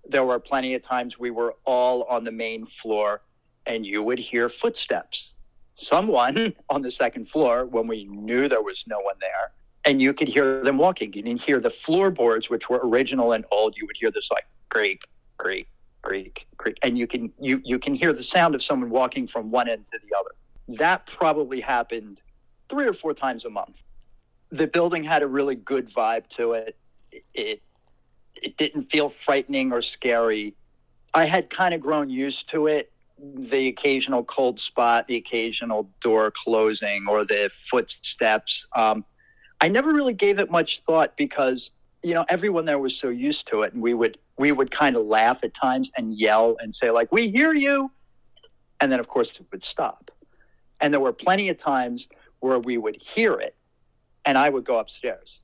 there 0.06 0.24
were 0.24 0.40
plenty 0.40 0.74
of 0.74 0.82
times 0.82 1.20
we 1.20 1.32
were 1.32 1.56
all 1.66 2.04
on 2.04 2.24
the 2.24 2.32
main 2.32 2.66
floor, 2.66 3.22
and 3.66 3.86
you 3.86 4.04
would 4.04 4.20
hear 4.20 4.50
footsteps. 4.50 5.34
someone 5.75 6.54
on 6.70 6.82
the 6.82 6.92
second 6.92 7.28
floor 7.28 7.66
when 7.66 7.86
we 7.88 8.06
knew 8.06 8.48
there 8.48 8.62
was 8.62 8.86
no 8.88 9.00
one 9.00 9.16
there. 9.20 9.52
And 9.86 10.02
you 10.02 10.14
could 10.14 10.30
hear 10.30 10.64
them 10.64 10.78
walking. 10.78 11.14
You 11.14 11.22
didn't 11.22 11.42
hear 11.42 11.60
the 11.60 11.70
floorboards, 11.70 12.50
which 12.50 12.70
were 12.70 12.80
original 12.84 13.34
and 13.34 13.46
old. 13.52 13.75
You 13.78 13.86
would 13.86 13.98
hear 14.00 14.10
this 14.10 14.32
like 14.32 14.46
creak, 14.70 15.02
creak, 15.38 15.68
creak, 16.06 16.48
creak, 16.58 16.78
and 16.84 16.98
you 16.98 17.08
can 17.08 17.32
you 17.40 17.62
you 17.66 17.80
can 17.80 17.94
hear 17.94 18.14
the 18.14 18.24
sound 18.24 18.56
of 18.56 18.64
someone 18.64 18.90
walking 18.90 19.28
from 19.28 19.52
one 19.52 19.68
end 19.68 19.86
to 19.88 20.00
the 20.00 20.16
other. 20.18 20.78
That 20.80 21.06
probably 21.06 21.60
happened 21.60 22.22
three 22.70 22.88
or 22.88 22.94
four 22.94 23.14
times 23.14 23.44
a 23.44 23.50
month. 23.50 23.84
The 24.52 24.68
building 24.68 25.04
had 25.04 25.22
a 25.24 25.28
really 25.28 25.56
good 25.56 25.88
vibe 25.90 26.28
to 26.30 26.54
it. 26.54 26.78
It 27.34 27.62
it 28.36 28.58
didn't 28.58 28.82
feel 28.82 29.10
frightening 29.10 29.72
or 29.74 29.82
scary. 29.82 30.56
I 31.14 31.26
had 31.26 31.50
kind 31.50 31.74
of 31.74 31.82
grown 31.82 32.10
used 32.10 32.50
to 32.50 32.68
it 32.68 32.92
the 33.18 33.68
occasional 33.70 34.24
cold 34.24 34.60
spot, 34.60 35.08
the 35.08 35.16
occasional 35.16 35.90
door 36.02 36.32
closing, 36.32 37.08
or 37.08 37.24
the 37.24 37.50
footsteps. 37.52 38.68
Um, 38.76 39.06
I 39.62 39.70
never 39.70 39.94
really 39.94 40.14
gave 40.14 40.38
it 40.38 40.52
much 40.52 40.82
thought 40.82 41.16
because 41.16 41.72
you 42.06 42.14
know 42.14 42.24
everyone 42.30 42.66
there 42.66 42.78
was 42.78 42.96
so 42.96 43.10
used 43.10 43.48
to 43.48 43.64
it, 43.64 43.74
and 43.74 43.82
we 43.82 43.96
would 43.96 44.20
we 44.38 44.52
would 44.52 44.70
kind 44.70 44.96
of 44.96 45.08
laugh 45.08 45.44
at 45.44 45.56
times 45.56 45.90
and 45.98 46.16
yell 46.16 46.56
and 46.60 46.74
say 46.74 46.92
like, 46.92 47.12
"We 47.12 47.30
hear 47.30 47.52
you," 47.52 47.92
and 48.80 48.92
then 48.92 49.00
of 49.00 49.08
course 49.08 49.32
it 49.40 49.48
would 49.52 49.64
stop. 49.64 50.12
And 50.80 50.94
there 50.94 51.02
were 51.02 51.14
plenty 51.14 51.50
of 51.50 51.58
times 51.58 52.08
where 52.42 52.60
we 52.60 52.78
would 52.78 53.02
hear 53.02 53.34
it, 53.34 53.56
and 54.24 54.38
I 54.38 54.50
would 54.50 54.66
go 54.66 54.78
upstairs, 54.78 55.42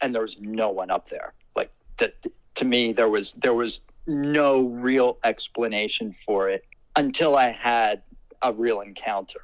and 0.00 0.14
there 0.14 0.22
was 0.22 0.38
no 0.40 0.70
one 0.70 0.88
up 0.88 1.08
there. 1.08 1.34
Like 1.56 1.72
that 1.96 2.12
to 2.54 2.64
me, 2.64 2.92
there 2.92 3.08
was 3.08 3.32
there 3.32 3.54
was 3.54 3.80
no 4.06 4.62
real 4.68 5.18
explanation 5.24 6.12
for 6.12 6.48
it 6.48 6.64
until 6.94 7.36
I 7.36 7.48
had 7.48 8.02
a 8.40 8.52
real 8.52 8.82
encounter. 8.82 9.40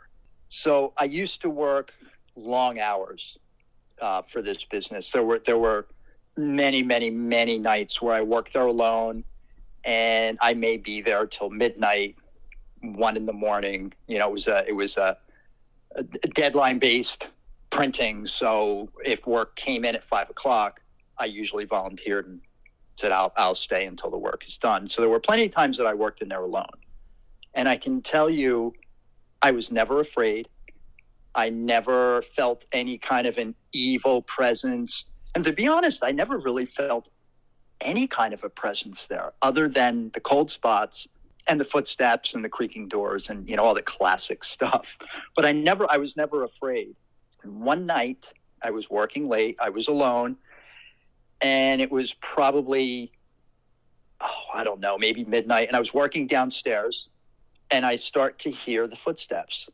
So 0.49 0.93
I 0.97 1.05
used 1.05 1.41
to 1.41 1.51
work 1.51 1.93
long 2.37 2.79
hours 2.79 3.39
uh, 4.01 4.23
for 4.23 4.41
this 4.41 4.65
business. 4.65 5.11
There 5.11 5.25
were 5.25 5.41
there 5.41 5.59
were 5.59 5.89
many, 6.37 6.83
many, 6.83 7.11
many 7.11 7.59
nights 7.59 8.01
where 8.01 8.15
I 8.15 8.23
worked 8.23 8.53
there 8.53 8.67
alone, 8.67 9.25
and 9.85 10.39
I 10.41 10.55
may 10.55 10.77
be 10.77 11.01
there 11.01 11.27
till 11.27 11.51
midnight, 11.51 12.17
one 12.81 13.17
in 13.17 13.27
the 13.27 13.33
morning. 13.33 13.93
You 14.09 14.19
know, 14.19 14.29
it 14.29 14.33
was 14.33 14.47
a 14.49 14.65
it 14.69 14.73
was 14.73 14.97
a, 14.97 15.17
a 15.97 16.03
deadline 16.03 16.79
based 16.79 17.29
printing. 17.71 18.27
So 18.27 18.91
if 19.05 19.27
work 19.27 19.57
came 19.57 19.85
in 19.85 19.95
at 19.95 20.05
five 20.05 20.29
o'clock, 20.31 20.81
I 21.19 21.27
usually 21.27 21.65
volunteered 21.65 22.27
and 22.27 22.41
said 22.97 23.13
I'll 23.13 23.33
I'll 23.37 23.55
stay 23.55 23.87
until 23.87 24.11
the 24.11 24.19
work 24.19 24.47
is 24.47 24.59
done. 24.59 24.89
So 24.89 25.03
there 25.03 25.11
were 25.11 25.21
plenty 25.21 25.45
of 25.45 25.51
times 25.51 25.77
that 25.79 25.87
I 25.87 25.95
worked 25.95 26.23
in 26.23 26.29
there 26.29 26.43
alone. 26.43 26.67
And 27.55 27.69
I 27.69 27.77
can 27.77 28.01
tell 28.01 28.31
you, 28.31 28.75
I 29.43 29.51
was 29.51 29.73
never 29.73 30.01
afraid. 30.01 30.49
I 31.35 31.51
never 31.51 32.23
felt 32.23 32.65
any 32.73 32.99
kind 32.99 33.27
of 33.27 33.39
an 33.39 33.55
evil 33.73 34.23
presence. 34.23 35.05
And 35.35 35.45
to 35.45 35.53
be 35.53 35.69
honest, 35.69 36.03
I 36.03 36.13
never 36.13 36.39
really 36.39 36.67
felt 36.67 37.09
any 37.81 38.07
kind 38.07 38.35
of 38.35 38.45
a 38.45 38.51
presence 38.51 39.07
there 39.07 39.33
other 39.41 39.69
than 39.69 40.11
the 40.13 40.21
cold 40.21 40.51
spots 40.51 41.09
and 41.49 41.59
the 41.59 41.65
footsteps 41.65 42.35
and 42.35 42.45
the 42.45 42.49
creaking 42.49 42.89
doors 42.89 43.31
and 43.31 43.49
you 43.49 43.57
know 43.57 43.65
all 43.65 43.73
the 43.73 43.81
classic 43.81 44.45
stuff 44.55 44.99
but 45.35 45.47
i 45.47 45.53
never 45.53 45.91
i 45.91 45.97
was 45.97 46.15
never 46.15 46.45
afraid 46.45 46.95
and 47.43 47.59
one 47.59 47.87
night 47.87 48.35
i 48.63 48.71
was 48.71 48.91
working 48.91 49.27
late 49.27 49.57
i 49.63 49.71
was 49.71 49.89
alone 49.89 50.37
and 51.41 51.81
it 51.81 51.91
was 51.91 52.13
probably 52.13 53.11
oh 54.21 54.43
i 54.53 54.63
don't 54.63 54.81
know 54.81 54.99
maybe 54.99 55.25
midnight 55.25 55.67
and 55.67 55.75
i 55.75 55.81
was 55.81 55.95
working 55.95 56.27
downstairs 56.27 57.09
and 57.71 57.87
I 57.87 57.97
start 57.97 58.39
to 58.41 58.51
hear 58.51 58.87
the 58.87 58.97
footsteps. 58.97 59.69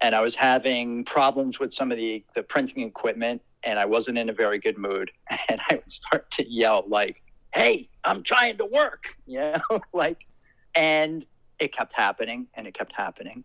And 0.00 0.14
I 0.14 0.20
was 0.20 0.34
having 0.34 1.04
problems 1.04 1.58
with 1.58 1.72
some 1.72 1.90
of 1.90 1.98
the, 1.98 2.24
the 2.34 2.42
printing 2.42 2.82
equipment, 2.82 3.42
and 3.64 3.78
I 3.78 3.86
wasn't 3.86 4.18
in 4.18 4.28
a 4.28 4.32
very 4.32 4.58
good 4.58 4.78
mood. 4.78 5.10
And 5.48 5.60
I 5.70 5.76
would 5.76 5.90
start 5.90 6.30
to 6.32 6.50
yell, 6.50 6.84
like, 6.86 7.22
hey, 7.54 7.88
I'm 8.04 8.22
trying 8.22 8.58
to 8.58 8.66
work, 8.66 9.16
you 9.26 9.40
know, 9.40 9.80
like, 9.92 10.26
and 10.74 11.24
it 11.58 11.72
kept 11.72 11.92
happening 11.92 12.46
and 12.54 12.66
it 12.66 12.74
kept 12.74 12.94
happening. 12.94 13.44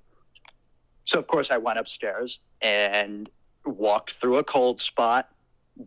So, 1.05 1.19
of 1.19 1.27
course, 1.27 1.51
I 1.51 1.57
went 1.57 1.79
upstairs 1.79 2.39
and 2.61 3.29
walked 3.65 4.11
through 4.11 4.37
a 4.37 4.43
cold 4.43 4.79
spot, 4.79 5.29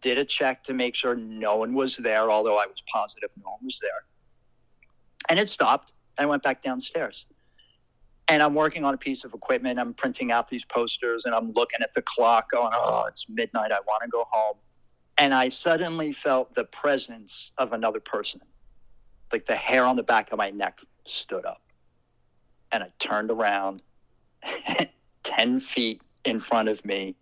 did 0.00 0.18
a 0.18 0.24
check 0.24 0.62
to 0.64 0.74
make 0.74 0.94
sure 0.94 1.14
no 1.14 1.56
one 1.56 1.74
was 1.74 1.96
there, 1.96 2.30
although 2.30 2.58
I 2.58 2.66
was 2.66 2.82
positive 2.92 3.30
no 3.42 3.50
one 3.50 3.64
was 3.64 3.78
there. 3.80 4.04
And 5.28 5.38
it 5.38 5.48
stopped. 5.48 5.92
I 6.18 6.26
went 6.26 6.42
back 6.42 6.62
downstairs 6.62 7.26
and 8.28 8.42
I'm 8.42 8.54
working 8.54 8.84
on 8.84 8.94
a 8.94 8.98
piece 8.98 9.24
of 9.24 9.34
equipment. 9.34 9.78
I'm 9.78 9.94
printing 9.94 10.32
out 10.32 10.48
these 10.48 10.64
posters 10.64 11.24
and 11.24 11.34
I'm 11.34 11.52
looking 11.52 11.80
at 11.82 11.92
the 11.94 12.02
clock 12.02 12.50
going, 12.50 12.72
oh, 12.74 13.04
it's 13.08 13.26
midnight. 13.28 13.72
I 13.72 13.80
want 13.86 14.02
to 14.02 14.08
go 14.08 14.24
home. 14.30 14.56
And 15.18 15.32
I 15.32 15.48
suddenly 15.48 16.12
felt 16.12 16.54
the 16.54 16.64
presence 16.64 17.52
of 17.56 17.72
another 17.72 18.00
person. 18.00 18.40
Like 19.32 19.46
the 19.46 19.56
hair 19.56 19.84
on 19.84 19.96
the 19.96 20.02
back 20.02 20.32
of 20.32 20.38
my 20.38 20.50
neck 20.50 20.80
stood 21.04 21.46
up. 21.46 21.62
And 22.72 22.82
I 22.82 22.90
turned 22.98 23.30
around. 23.30 23.82
10 25.26 25.58
feet 25.58 26.02
in 26.24 26.38
front 26.38 26.68
of 26.68 26.84
me 26.84 27.16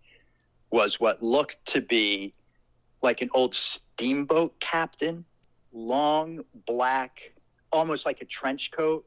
was 0.69 0.99
what 0.99 1.23
looked 1.23 1.65
to 1.65 1.81
be 1.81 2.33
like 3.01 3.21
an 3.21 3.29
old 3.33 3.55
steamboat 3.55 4.59
captain, 4.59 5.25
long 5.73 6.41
black, 6.67 7.33
almost 7.71 8.05
like 8.05 8.21
a 8.21 8.25
trench 8.25 8.69
coat 8.71 9.05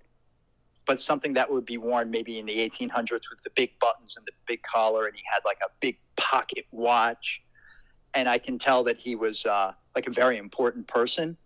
but 0.88 0.98
something 0.98 1.34
that 1.34 1.52
would 1.52 1.66
be 1.66 1.76
worn 1.76 2.10
maybe 2.10 2.38
in 2.38 2.46
the 2.46 2.56
1800s 2.56 3.28
with 3.30 3.42
the 3.44 3.50
big 3.54 3.78
buttons 3.78 4.16
and 4.16 4.26
the 4.26 4.32
big 4.46 4.62
collar, 4.62 5.06
and 5.06 5.14
he 5.14 5.22
had 5.30 5.40
like 5.44 5.58
a 5.62 5.68
big 5.80 5.98
pocket 6.16 6.64
watch. 6.72 7.42
And 8.14 8.26
I 8.26 8.38
can 8.38 8.58
tell 8.58 8.82
that 8.84 8.98
he 8.98 9.14
was 9.14 9.44
uh, 9.44 9.72
like 9.94 10.06
a 10.06 10.10
very 10.10 10.38
important 10.38 10.86
person. 10.86 11.36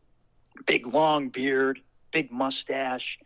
Big 0.64 0.87
long 0.87 1.28
beard, 1.28 1.80
big 2.12 2.30
mustache, 2.30 3.18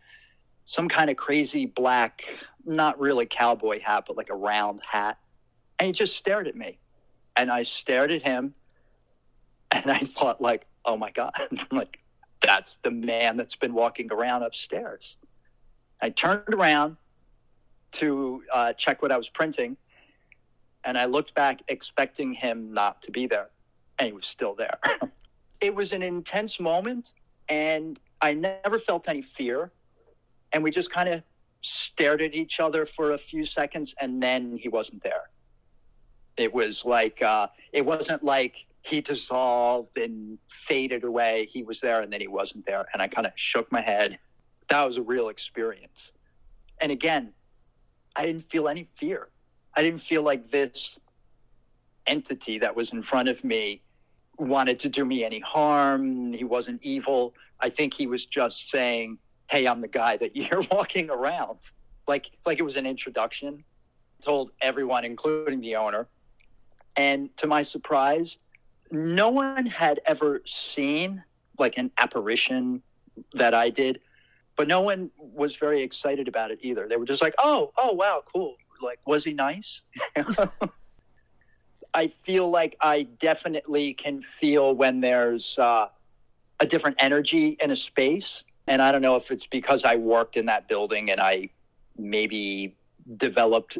some 0.65 0.89
kind 0.89 1.11
of 1.11 1.17
crazy 1.17 1.67
black, 1.67 2.23
not 2.65 2.99
really 2.99 3.27
cowboy 3.27 3.79
hat, 3.79 4.05
but 4.07 4.17
like 4.17 4.31
a 4.31 4.35
round 4.35 4.81
hat. 4.89 5.19
And 5.77 5.85
he 5.85 5.93
just 5.93 6.15
stared 6.15 6.47
at 6.47 6.55
me. 6.55 6.79
And 7.35 7.51
I 7.51 7.61
stared 7.61 8.11
at 8.11 8.23
him 8.23 8.55
and 9.69 9.91
I 9.91 9.99
thought 9.99 10.41
like, 10.41 10.65
oh 10.83 10.97
my 10.97 11.11
God, 11.11 11.33
like 11.71 11.99
that's 12.41 12.77
the 12.77 12.89
man 12.89 13.37
that's 13.37 13.55
been 13.55 13.75
walking 13.75 14.11
around 14.11 14.41
upstairs. 14.41 15.17
I 16.01 16.09
turned 16.09 16.53
around 16.53 16.97
to 17.93 18.43
uh, 18.53 18.73
check 18.73 19.01
what 19.01 19.11
I 19.11 19.17
was 19.17 19.29
printing, 19.29 19.77
and 20.83 20.97
I 20.97 21.05
looked 21.05 21.33
back 21.33 21.61
expecting 21.67 22.33
him 22.33 22.73
not 22.73 23.01
to 23.03 23.11
be 23.11 23.25
there, 23.25 23.49
and 23.97 24.07
he 24.07 24.13
was 24.13 24.27
still 24.27 24.55
there. 24.55 24.77
it 25.61 25.73
was 25.73 25.91
an 25.91 26.01
intense 26.01 26.59
moment, 26.59 27.13
and 27.49 27.99
I 28.21 28.33
never 28.33 28.77
felt 28.79 29.07
any 29.09 29.21
fear. 29.21 29.71
And 30.53 30.63
we 30.63 30.71
just 30.71 30.91
kind 30.91 31.09
of 31.09 31.23
stared 31.61 32.21
at 32.21 32.33
each 32.33 32.59
other 32.59 32.85
for 32.85 33.11
a 33.11 33.17
few 33.17 33.43
seconds, 33.43 33.95
and 33.99 34.21
then 34.21 34.57
he 34.57 34.69
wasn't 34.69 35.03
there. 35.03 35.29
It 36.37 36.53
was 36.53 36.85
like, 36.85 37.21
uh, 37.21 37.47
it 37.73 37.85
wasn't 37.85 38.23
like 38.23 38.67
he 38.83 39.01
dissolved 39.01 39.97
and 39.97 40.37
faded 40.47 41.03
away. 41.03 41.47
He 41.51 41.63
was 41.63 41.81
there, 41.81 42.01
and 42.01 42.13
then 42.13 42.21
he 42.21 42.27
wasn't 42.27 42.65
there. 42.65 42.85
And 42.93 43.01
I 43.01 43.07
kind 43.07 43.25
of 43.25 43.33
shook 43.35 43.71
my 43.71 43.81
head 43.81 44.19
that 44.69 44.83
was 44.83 44.97
a 44.97 45.01
real 45.01 45.29
experience. 45.29 46.13
And 46.79 46.91
again, 46.91 47.33
I 48.15 48.25
didn't 48.25 48.43
feel 48.43 48.67
any 48.67 48.83
fear. 48.83 49.29
I 49.75 49.81
didn't 49.81 49.99
feel 49.99 50.23
like 50.23 50.49
this 50.49 50.97
entity 52.05 52.57
that 52.59 52.75
was 52.75 52.91
in 52.91 53.01
front 53.01 53.29
of 53.29 53.43
me 53.43 53.81
wanted 54.37 54.79
to 54.79 54.89
do 54.89 55.05
me 55.05 55.23
any 55.23 55.39
harm. 55.39 56.33
He 56.33 56.43
wasn't 56.43 56.81
evil. 56.83 57.33
I 57.59 57.69
think 57.69 57.93
he 57.93 58.07
was 58.07 58.25
just 58.25 58.69
saying, 58.69 59.17
"Hey, 59.49 59.67
I'm 59.67 59.81
the 59.81 59.87
guy 59.87 60.17
that 60.17 60.35
you're 60.35 60.63
walking 60.71 61.09
around." 61.09 61.59
Like 62.07 62.31
like 62.45 62.59
it 62.59 62.63
was 62.63 62.77
an 62.77 62.85
introduction. 62.85 63.63
Told 64.21 64.51
everyone 64.61 65.05
including 65.05 65.61
the 65.61 65.75
owner. 65.75 66.07
And 66.95 67.35
to 67.37 67.45
my 67.45 67.61
surprise, 67.61 68.39
no 68.91 69.29
one 69.29 69.67
had 69.67 69.99
ever 70.05 70.41
seen 70.45 71.23
like 71.59 71.77
an 71.77 71.91
apparition 71.99 72.81
that 73.33 73.53
I 73.53 73.69
did 73.69 73.99
but 74.57 74.67
no 74.67 74.81
one 74.81 75.11
was 75.17 75.55
very 75.55 75.81
excited 75.83 76.27
about 76.27 76.51
it 76.51 76.59
either. 76.61 76.87
They 76.87 76.97
were 76.97 77.05
just 77.05 77.21
like, 77.21 77.35
"Oh, 77.37 77.71
oh, 77.77 77.93
wow, 77.93 78.23
cool." 78.25 78.55
Like, 78.81 78.99
was 79.05 79.23
he 79.23 79.33
nice? 79.33 79.83
I 81.93 82.07
feel 82.07 82.49
like 82.49 82.75
I 82.81 83.03
definitely 83.03 83.93
can 83.93 84.21
feel 84.21 84.73
when 84.73 84.99
there's 84.99 85.57
uh, 85.57 85.87
a 86.59 86.65
different 86.65 86.97
energy 86.99 87.55
in 87.61 87.71
a 87.71 87.75
space, 87.75 88.43
and 88.67 88.81
I 88.81 88.91
don't 88.91 89.01
know 89.01 89.15
if 89.15 89.31
it's 89.31 89.47
because 89.47 89.85
I 89.85 89.95
worked 89.95 90.35
in 90.35 90.47
that 90.47 90.67
building 90.67 91.11
and 91.11 91.21
I 91.21 91.49
maybe 91.97 92.75
developed 93.17 93.77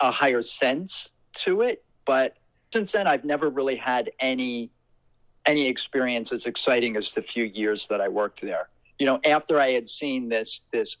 a 0.00 0.10
higher 0.10 0.42
sense 0.42 1.10
to 1.34 1.62
it, 1.62 1.84
but 2.04 2.36
since 2.72 2.92
then 2.92 3.06
I've 3.06 3.24
never 3.24 3.50
really 3.50 3.76
had 3.76 4.10
any 4.20 4.70
any 5.46 5.68
experience 5.68 6.32
as 6.32 6.46
exciting 6.46 6.96
as 6.96 7.12
the 7.12 7.20
few 7.20 7.44
years 7.44 7.86
that 7.88 8.00
I 8.00 8.08
worked 8.08 8.40
there 8.40 8.70
you 8.98 9.06
know, 9.06 9.18
after 9.24 9.60
I 9.60 9.70
had 9.70 9.88
seen 9.88 10.28
this 10.28 10.62
this 10.72 10.96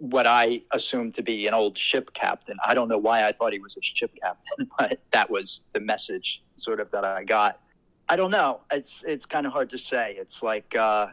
what 0.00 0.26
I 0.26 0.62
assumed 0.72 1.14
to 1.14 1.22
be 1.22 1.46
an 1.46 1.52
old 1.52 1.76
ship 1.76 2.14
captain. 2.14 2.56
I 2.64 2.72
don't 2.72 2.88
know 2.88 2.96
why 2.96 3.26
I 3.26 3.32
thought 3.32 3.52
he 3.52 3.58
was 3.58 3.76
a 3.76 3.82
ship 3.82 4.10
captain, 4.20 4.68
but 4.78 4.98
that 5.10 5.30
was 5.30 5.64
the 5.74 5.80
message 5.80 6.42
sort 6.54 6.80
of 6.80 6.90
that 6.92 7.04
I 7.04 7.22
got. 7.24 7.60
I 8.08 8.16
don't 8.16 8.30
know. 8.30 8.60
It's 8.72 9.04
it's 9.06 9.26
kind 9.26 9.46
of 9.46 9.52
hard 9.52 9.70
to 9.70 9.78
say. 9.78 10.14
It's 10.18 10.42
like 10.42 10.74
uh, 10.74 11.08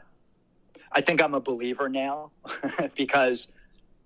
I 0.93 1.01
think 1.01 1.21
I'm 1.21 1.33
a 1.33 1.39
believer 1.39 1.89
now 1.89 2.31
because 2.95 3.49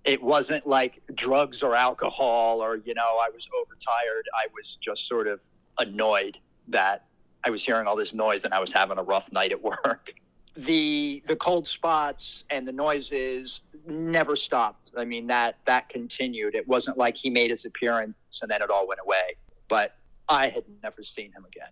it 0.04 0.20
wasn't 0.20 0.66
like 0.66 1.00
drugs 1.14 1.62
or 1.62 1.76
alcohol 1.76 2.60
or 2.60 2.76
you 2.84 2.94
know 2.94 3.18
I 3.22 3.30
was 3.32 3.48
overtired. 3.58 4.28
I 4.34 4.46
was 4.52 4.76
just 4.80 5.06
sort 5.06 5.28
of 5.28 5.42
annoyed 5.78 6.38
that 6.68 7.06
I 7.44 7.50
was 7.50 7.64
hearing 7.64 7.86
all 7.86 7.96
this 7.96 8.14
noise 8.14 8.44
and 8.44 8.52
I 8.52 8.58
was 8.58 8.72
having 8.72 8.98
a 8.98 9.02
rough 9.02 9.32
night 9.32 9.52
at 9.52 9.62
work. 9.62 10.14
The 10.54 11.22
the 11.26 11.36
cold 11.36 11.66
spots 11.66 12.44
and 12.50 12.68
the 12.68 12.72
noises 12.72 13.62
never 13.86 14.36
stopped. 14.36 14.90
I 14.96 15.04
mean 15.04 15.26
that 15.28 15.56
that 15.64 15.88
continued. 15.88 16.54
It 16.54 16.68
wasn't 16.68 16.98
like 16.98 17.16
he 17.16 17.30
made 17.30 17.50
his 17.50 17.64
appearance 17.64 18.14
and 18.42 18.50
then 18.50 18.62
it 18.62 18.70
all 18.70 18.86
went 18.86 19.00
away. 19.04 19.36
But 19.68 19.96
I 20.28 20.48
had 20.48 20.64
never 20.82 21.02
seen 21.02 21.32
him 21.32 21.44
again. 21.44 21.70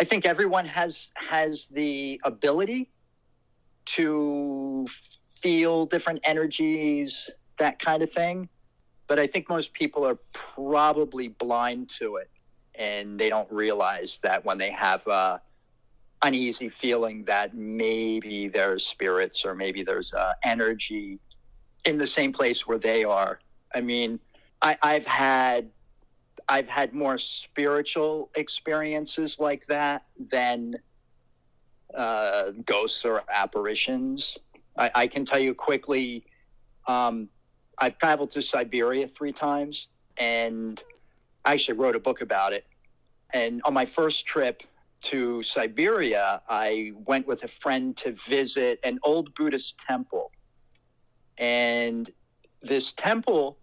I 0.00 0.04
think 0.04 0.26
everyone 0.26 0.66
has 0.66 1.10
has 1.16 1.66
the 1.68 2.20
ability 2.24 2.90
to 3.86 4.86
feel 5.30 5.86
different 5.86 6.20
energies, 6.24 7.30
that 7.58 7.78
kind 7.78 8.02
of 8.02 8.10
thing. 8.10 8.48
But 9.06 9.18
I 9.18 9.26
think 9.26 9.48
most 9.48 9.72
people 9.72 10.04
are 10.04 10.18
probably 10.32 11.28
blind 11.28 11.88
to 11.90 12.16
it 12.16 12.30
and 12.78 13.18
they 13.18 13.28
don't 13.28 13.50
realize 13.50 14.18
that 14.22 14.44
when 14.44 14.58
they 14.58 14.70
have 14.70 15.06
a 15.06 15.40
uneasy 16.26 16.68
feeling 16.68 17.24
that 17.24 17.54
maybe 17.54 18.48
there's 18.48 18.84
spirits 18.84 19.44
or 19.44 19.54
maybe 19.54 19.84
there's 19.84 20.12
uh, 20.12 20.32
energy 20.42 21.20
in 21.84 21.96
the 21.96 22.06
same 22.06 22.32
place 22.32 22.66
where 22.66 22.78
they 22.78 23.04
are. 23.04 23.38
I 23.74 23.80
mean, 23.80 24.18
I, 24.60 24.76
I've 24.82 25.06
had 25.06 25.70
I've 26.48 26.68
had 26.68 26.92
more 26.94 27.18
spiritual 27.18 28.30
experiences 28.36 29.38
like 29.38 29.66
that 29.66 30.04
than 30.30 30.76
uh, 31.94 32.50
ghosts 32.64 33.04
or 33.04 33.22
apparitions. 33.28 34.38
I, 34.78 34.90
I, 34.94 35.06
can 35.08 35.24
tell 35.24 35.40
you 35.40 35.54
quickly. 35.54 36.24
Um, 36.86 37.28
I've 37.78 37.98
traveled 37.98 38.30
to 38.32 38.42
Siberia 38.42 39.08
three 39.08 39.32
times, 39.32 39.88
and 40.18 40.80
I 41.44 41.54
actually 41.54 41.78
wrote 41.78 41.96
a 41.96 42.00
book 42.00 42.20
about 42.20 42.52
it. 42.52 42.64
And 43.34 43.60
on 43.64 43.74
my 43.74 43.84
first 43.84 44.24
trip, 44.24 44.62
to 45.06 45.40
Siberia, 45.42 46.42
I 46.48 46.90
went 47.06 47.28
with 47.28 47.44
a 47.44 47.48
friend 47.48 47.96
to 47.98 48.10
visit 48.12 48.80
an 48.82 48.98
old 49.04 49.32
Buddhist 49.34 49.78
temple. 49.78 50.32
And 51.38 52.10
this 52.60 52.92
temple 52.92 53.58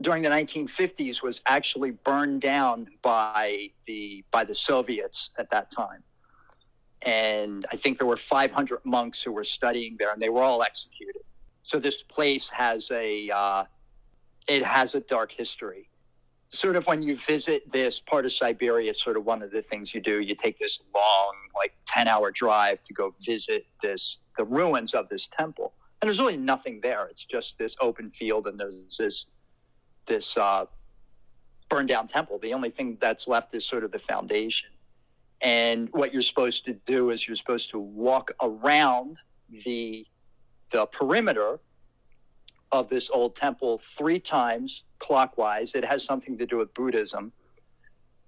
during 0.00 0.22
the 0.22 0.28
1950s 0.28 1.22
was 1.22 1.40
actually 1.46 1.90
burned 1.90 2.40
down 2.40 2.86
by 3.02 3.70
the 3.86 4.24
by 4.30 4.44
the 4.44 4.54
Soviets 4.54 5.30
at 5.38 5.50
that 5.50 5.70
time. 5.70 6.04
And 7.04 7.66
I 7.72 7.76
think 7.76 7.98
there 7.98 8.06
were 8.06 8.16
500 8.16 8.78
monks 8.84 9.20
who 9.22 9.32
were 9.32 9.44
studying 9.44 9.96
there, 9.98 10.12
and 10.12 10.22
they 10.22 10.28
were 10.28 10.42
all 10.42 10.62
executed. 10.62 11.22
So 11.64 11.80
this 11.80 12.04
place 12.04 12.48
has 12.50 12.90
a 12.92 13.28
uh, 13.30 13.64
it 14.48 14.62
has 14.62 14.94
a 14.94 15.00
dark 15.00 15.32
history 15.32 15.88
sort 16.52 16.76
of 16.76 16.86
when 16.86 17.02
you 17.02 17.16
visit 17.16 17.70
this 17.72 17.98
part 17.98 18.26
of 18.26 18.32
Siberia, 18.32 18.92
sort 18.92 19.16
of 19.16 19.24
one 19.24 19.42
of 19.42 19.50
the 19.50 19.62
things 19.62 19.94
you 19.94 20.00
do. 20.00 20.20
You 20.20 20.34
take 20.34 20.58
this 20.58 20.80
long, 20.94 21.34
like 21.56 21.74
10 21.86 22.06
hour 22.06 22.30
drive 22.30 22.82
to 22.82 22.92
go 22.92 23.10
visit 23.24 23.66
this, 23.82 24.18
the 24.36 24.44
ruins 24.44 24.92
of 24.92 25.08
this 25.08 25.28
temple. 25.28 25.72
And 26.00 26.08
there's 26.08 26.18
really 26.18 26.36
nothing 26.36 26.80
there. 26.82 27.06
It's 27.06 27.24
just 27.24 27.58
this 27.58 27.74
open 27.80 28.10
field 28.10 28.46
and 28.46 28.58
there's 28.58 28.96
this, 28.98 29.26
this, 30.06 30.36
uh, 30.36 30.66
burned 31.70 31.88
down 31.88 32.06
temple. 32.06 32.38
The 32.38 32.52
only 32.52 32.68
thing 32.68 32.98
that's 33.00 33.26
left 33.26 33.54
is 33.54 33.64
sort 33.64 33.82
of 33.82 33.90
the 33.90 33.98
foundation. 33.98 34.68
And 35.40 35.88
what 35.92 36.12
you're 36.12 36.20
supposed 36.20 36.66
to 36.66 36.74
do 36.84 37.10
is 37.10 37.26
you're 37.26 37.34
supposed 37.34 37.70
to 37.70 37.78
walk 37.78 38.30
around 38.42 39.18
the, 39.64 40.06
the 40.70 40.84
perimeter 40.86 41.60
of 42.72 42.88
this 42.88 43.10
old 43.10 43.36
temple 43.36 43.78
three 43.78 44.18
times 44.18 44.84
clockwise. 44.98 45.74
It 45.74 45.84
has 45.84 46.02
something 46.02 46.38
to 46.38 46.46
do 46.46 46.56
with 46.56 46.72
Buddhism. 46.72 47.32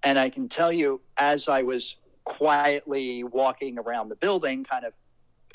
And 0.05 0.19
I 0.19 0.29
can 0.29 0.49
tell 0.49 0.71
you, 0.71 1.01
as 1.17 1.49
I 1.49 1.63
was 1.63 1.97
quietly 2.25 3.25
walking 3.25 3.79
around 3.79 4.11
the 4.11 4.17
building, 4.17 4.65
kind 4.65 4.85
of 4.85 4.95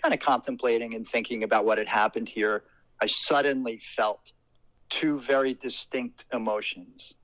kind 0.02 0.14
of 0.14 0.20
contemplating 0.20 0.96
and 0.96 1.06
thinking 1.06 1.44
about 1.44 1.66
what 1.66 1.78
had 1.78 1.88
happened 1.88 2.30
here, 2.30 2.64
I 3.02 3.06
suddenly 3.06 3.78
felt 3.78 4.32
two 4.88 5.20
very 5.20 5.54
distinct 5.54 6.26
emotions. 6.34 7.16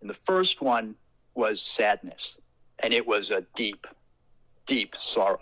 And 0.00 0.08
the 0.08 0.14
first 0.14 0.62
one 0.62 0.96
was 1.34 1.60
sadness, 1.60 2.38
and 2.82 2.94
it 2.94 3.06
was 3.06 3.30
a 3.30 3.44
deep, 3.54 3.86
deep 4.64 4.96
sorrow. 4.96 5.38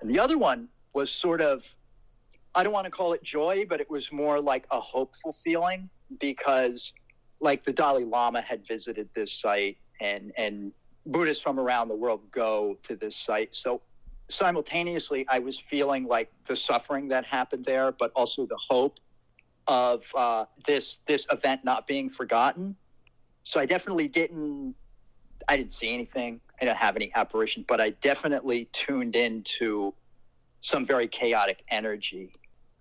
And 0.00 0.08
the 0.08 0.18
other 0.18 0.38
one 0.38 0.68
was 0.94 1.10
sort 1.10 1.42
of 1.42 1.75
I 2.56 2.62
don't 2.62 2.72
want 2.72 2.86
to 2.86 2.90
call 2.90 3.12
it 3.12 3.22
joy, 3.22 3.66
but 3.68 3.82
it 3.82 3.90
was 3.90 4.10
more 4.10 4.40
like 4.40 4.66
a 4.70 4.80
hopeful 4.80 5.30
feeling 5.30 5.90
because, 6.18 6.94
like, 7.38 7.62
the 7.62 7.72
Dalai 7.72 8.04
Lama 8.04 8.40
had 8.40 8.66
visited 8.66 9.10
this 9.14 9.30
site 9.30 9.76
and, 10.00 10.32
and 10.38 10.72
Buddhists 11.04 11.42
from 11.42 11.60
around 11.60 11.88
the 11.88 11.94
world 11.94 12.22
go 12.30 12.74
to 12.84 12.96
this 12.96 13.14
site. 13.14 13.54
So, 13.54 13.82
simultaneously, 14.28 15.26
I 15.28 15.38
was 15.38 15.60
feeling 15.60 16.06
like 16.06 16.32
the 16.46 16.56
suffering 16.56 17.08
that 17.08 17.26
happened 17.26 17.66
there, 17.66 17.92
but 17.92 18.10
also 18.16 18.46
the 18.46 18.58
hope 18.70 19.00
of 19.66 20.10
uh, 20.16 20.46
this 20.64 21.00
this 21.06 21.26
event 21.30 21.62
not 21.62 21.86
being 21.86 22.08
forgotten. 22.08 22.74
So, 23.44 23.60
I 23.60 23.66
definitely 23.66 24.08
didn't. 24.08 24.74
I 25.46 25.58
didn't 25.58 25.72
see 25.72 25.92
anything. 25.92 26.40
I 26.58 26.64
didn't 26.64 26.78
have 26.78 26.96
any 26.96 27.12
apparition, 27.14 27.66
but 27.68 27.82
I 27.82 27.90
definitely 27.90 28.68
tuned 28.72 29.14
into 29.14 29.94
some 30.60 30.84
very 30.86 31.06
chaotic 31.06 31.62
energy 31.68 32.32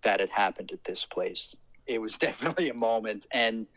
that 0.05 0.21
had 0.21 0.29
happened 0.29 0.71
at 0.71 0.83
this 0.85 1.03
place. 1.03 1.53
It 1.85 1.99
was 1.99 2.15
definitely 2.27 2.69
a 2.69 2.73
moment. 2.73 3.25
And 3.31 3.67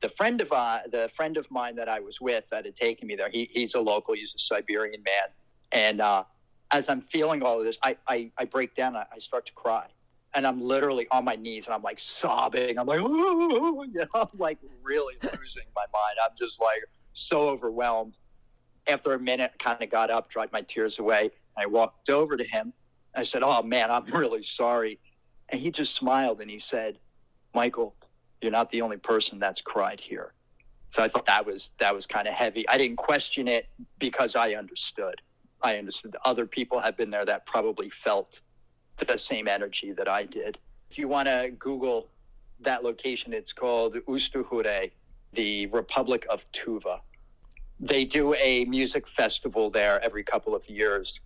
the 0.00 0.08
friend 0.08 0.40
of 0.40 0.52
uh, 0.52 0.80
the 0.90 1.08
friend 1.08 1.36
of 1.36 1.48
mine 1.50 1.76
that 1.76 1.88
I 1.88 2.00
was 2.00 2.20
with 2.20 2.48
that 2.50 2.64
had 2.64 2.74
taken 2.74 3.06
me 3.06 3.14
there, 3.14 3.30
he, 3.30 3.48
he's 3.52 3.74
a 3.74 3.80
local, 3.80 4.14
he's 4.14 4.34
a 4.34 4.38
Siberian 4.38 5.02
man. 5.04 5.28
And 5.70 6.00
uh, 6.00 6.24
as 6.70 6.88
I'm 6.88 7.00
feeling 7.00 7.42
all 7.42 7.58
of 7.58 7.64
this, 7.64 7.78
I, 7.82 7.96
I, 8.06 8.30
I 8.38 8.44
break 8.44 8.74
down, 8.74 8.96
I, 8.96 9.04
I, 9.12 9.18
start 9.18 9.46
to 9.46 9.52
cry. 9.52 9.86
And 10.34 10.46
I'm 10.46 10.60
literally 10.60 11.06
on 11.10 11.24
my 11.24 11.36
knees 11.36 11.66
and 11.66 11.74
I'm 11.74 11.82
like 11.82 11.98
sobbing. 11.98 12.78
I'm 12.78 12.86
like, 12.86 13.00
Ooh, 13.00 13.84
you 13.92 14.00
know, 14.00 14.06
I'm 14.14 14.28
like 14.38 14.58
really 14.82 15.14
losing 15.38 15.64
my 15.74 15.84
mind. 15.92 16.16
I'm 16.22 16.36
just 16.38 16.60
like 16.60 16.82
so 17.12 17.48
overwhelmed. 17.48 18.18
After 18.86 19.12
a 19.12 19.18
minute, 19.18 19.52
kind 19.58 19.82
of 19.82 19.90
got 19.90 20.10
up, 20.10 20.30
dried 20.30 20.50
my 20.50 20.62
tears 20.62 20.98
away. 20.98 21.30
I 21.58 21.66
walked 21.66 22.08
over 22.08 22.38
to 22.38 22.44
him. 22.44 22.72
I 23.14 23.22
said, 23.22 23.42
Oh 23.42 23.62
man, 23.62 23.90
I'm 23.90 24.04
really 24.06 24.42
sorry. 24.42 24.98
And 25.50 25.60
he 25.60 25.70
just 25.70 25.94
smiled 25.94 26.40
and 26.40 26.50
he 26.50 26.58
said, 26.58 26.98
Michael, 27.54 27.94
you're 28.40 28.52
not 28.52 28.70
the 28.70 28.82
only 28.82 28.96
person 28.96 29.38
that's 29.38 29.60
cried 29.60 30.00
here. 30.00 30.32
So 30.90 31.02
I 31.02 31.08
thought 31.08 31.26
that 31.26 31.44
was 31.44 31.72
that 31.78 31.94
was 31.94 32.06
kind 32.06 32.26
of 32.26 32.34
heavy. 32.34 32.66
I 32.68 32.78
didn't 32.78 32.96
question 32.96 33.46
it 33.48 33.68
because 33.98 34.36
I 34.36 34.52
understood. 34.52 35.20
I 35.62 35.76
understood 35.76 36.16
other 36.24 36.46
people 36.46 36.80
have 36.80 36.96
been 36.96 37.10
there 37.10 37.24
that 37.24 37.44
probably 37.46 37.90
felt 37.90 38.40
the 38.96 39.18
same 39.18 39.48
energy 39.48 39.92
that 39.92 40.08
I 40.08 40.24
did. 40.24 40.58
If 40.90 40.98
you 40.98 41.08
want 41.08 41.26
to 41.26 41.52
Google 41.58 42.08
that 42.60 42.82
location, 42.82 43.32
it's 43.32 43.52
called 43.52 43.94
Ustuu-Khuree, 44.08 44.90
the 45.32 45.66
Republic 45.66 46.26
of 46.30 46.44
Tuva. 46.52 47.00
They 47.80 48.04
do 48.04 48.34
a 48.34 48.64
music 48.64 49.06
festival 49.06 49.70
there 49.70 50.02
every 50.02 50.24
couple 50.24 50.54
of 50.54 50.68
years, 50.68 51.20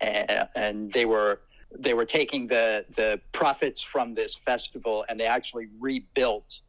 and, 0.00 0.48
and 0.56 0.92
they 0.92 1.04
were 1.04 1.40
they 1.78 1.94
were 1.94 2.04
taking 2.04 2.46
the 2.46 2.84
the 2.96 3.20
profits 3.32 3.82
from 3.82 4.14
this 4.14 4.36
festival 4.36 5.04
and 5.08 5.18
they 5.18 5.26
actually 5.26 5.68
rebuilt 5.78 6.60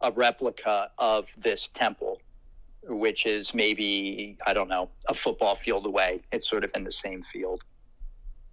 a 0.00 0.12
replica 0.12 0.90
of 0.98 1.28
this 1.38 1.68
temple 1.68 2.20
which 2.88 3.26
is 3.26 3.54
maybe 3.54 4.36
i 4.46 4.52
don't 4.52 4.68
know 4.68 4.90
a 5.08 5.14
football 5.14 5.54
field 5.54 5.86
away. 5.86 6.20
It's 6.32 6.48
sort 6.48 6.64
of 6.64 6.72
in 6.74 6.84
the 6.84 6.92
same 6.92 7.22
field. 7.22 7.62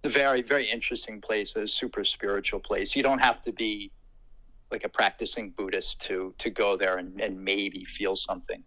Very 0.04 0.42
very 0.42 0.68
interesting 0.70 1.20
place 1.20 1.54
a 1.56 1.66
super 1.66 2.04
spiritual 2.04 2.60
place. 2.60 2.96
You 2.96 3.02
don't 3.02 3.20
have 3.20 3.40
to 3.42 3.52
be 3.52 3.92
like 4.70 4.84
a 4.84 4.88
practicing 4.88 5.50
buddhist 5.50 6.00
to 6.02 6.34
to 6.38 6.50
go 6.50 6.76
there 6.76 6.96
and, 6.96 7.20
and 7.20 7.42
maybe 7.42 7.84
feel 7.84 8.16
something. 8.16 8.62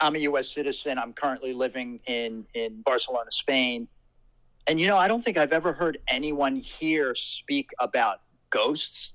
I'm 0.00 0.16
a 0.16 0.20
us 0.20 0.52
citizen. 0.52 0.98
I'm 0.98 1.12
currently 1.12 1.52
living 1.52 2.00
in 2.06 2.44
in 2.54 2.82
barcelona 2.82 3.30
spain 3.30 3.88
and 4.66 4.80
you 4.80 4.86
know, 4.86 4.96
I 4.96 5.08
don't 5.08 5.22
think 5.24 5.36
I've 5.36 5.52
ever 5.52 5.72
heard 5.72 5.98
anyone 6.08 6.56
here 6.56 7.14
speak 7.14 7.70
about 7.80 8.20
ghosts, 8.50 9.12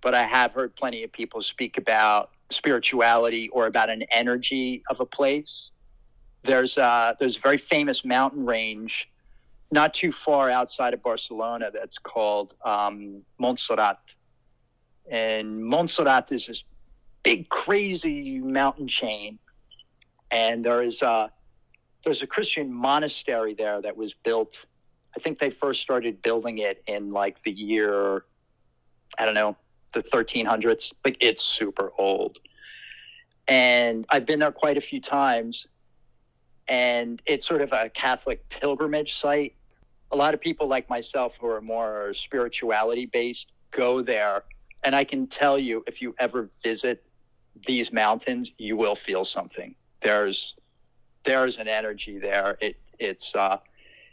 but 0.00 0.14
I 0.14 0.24
have 0.24 0.52
heard 0.52 0.74
plenty 0.74 1.04
of 1.04 1.12
people 1.12 1.42
speak 1.42 1.78
about 1.78 2.30
spirituality 2.50 3.48
or 3.50 3.66
about 3.66 3.90
an 3.90 4.02
energy 4.10 4.82
of 4.90 5.00
a 5.00 5.06
place. 5.06 5.70
There's 6.42 6.78
a, 6.78 7.16
there's 7.20 7.36
a 7.36 7.40
very 7.40 7.58
famous 7.58 8.04
mountain 8.04 8.44
range 8.46 9.10
not 9.70 9.94
too 9.94 10.10
far 10.10 10.50
outside 10.50 10.94
of 10.94 11.02
Barcelona 11.02 11.70
that's 11.72 11.98
called 11.98 12.54
um, 12.64 13.22
Montserrat. 13.38 14.14
And 15.10 15.64
Montserrat 15.64 16.32
is 16.32 16.46
this 16.46 16.64
big, 17.22 17.48
crazy 17.48 18.40
mountain 18.40 18.88
chain. 18.88 19.38
And 20.30 20.64
there 20.64 20.82
is 20.82 21.02
a, 21.02 21.30
there's 22.04 22.22
a 22.22 22.26
Christian 22.26 22.72
monastery 22.72 23.54
there 23.54 23.80
that 23.82 23.96
was 23.96 24.14
built. 24.14 24.66
I 25.16 25.20
think 25.20 25.38
they 25.38 25.50
first 25.50 25.80
started 25.80 26.22
building 26.22 26.58
it 26.58 26.82
in 26.86 27.10
like 27.10 27.42
the 27.42 27.50
year, 27.50 28.24
I 29.18 29.24
don't 29.24 29.34
know, 29.34 29.56
the 29.92 30.02
1300s. 30.02 30.92
Like 31.04 31.16
it's 31.20 31.42
super 31.42 31.92
old. 31.98 32.38
And 33.48 34.06
I've 34.10 34.26
been 34.26 34.38
there 34.38 34.52
quite 34.52 34.76
a 34.76 34.80
few 34.80 35.00
times. 35.00 35.66
And 36.68 37.20
it's 37.26 37.46
sort 37.46 37.62
of 37.62 37.72
a 37.72 37.88
Catholic 37.88 38.48
pilgrimage 38.48 39.14
site. 39.14 39.56
A 40.12 40.16
lot 40.16 40.34
of 40.34 40.40
people 40.40 40.68
like 40.68 40.88
myself 40.88 41.36
who 41.40 41.48
are 41.48 41.60
more 41.60 42.14
spirituality 42.14 43.06
based 43.06 43.52
go 43.72 44.02
there. 44.02 44.44
And 44.84 44.94
I 44.94 45.04
can 45.04 45.26
tell 45.26 45.58
you, 45.58 45.82
if 45.86 46.00
you 46.00 46.14
ever 46.18 46.50
visit 46.62 47.04
these 47.66 47.92
mountains, 47.92 48.52
you 48.58 48.76
will 48.76 48.94
feel 48.94 49.24
something. 49.24 49.74
There's 50.00 50.56
there's 51.24 51.58
an 51.58 51.68
energy 51.68 52.18
there. 52.18 52.56
It 52.60 52.76
it's 52.98 53.34
uh, 53.34 53.58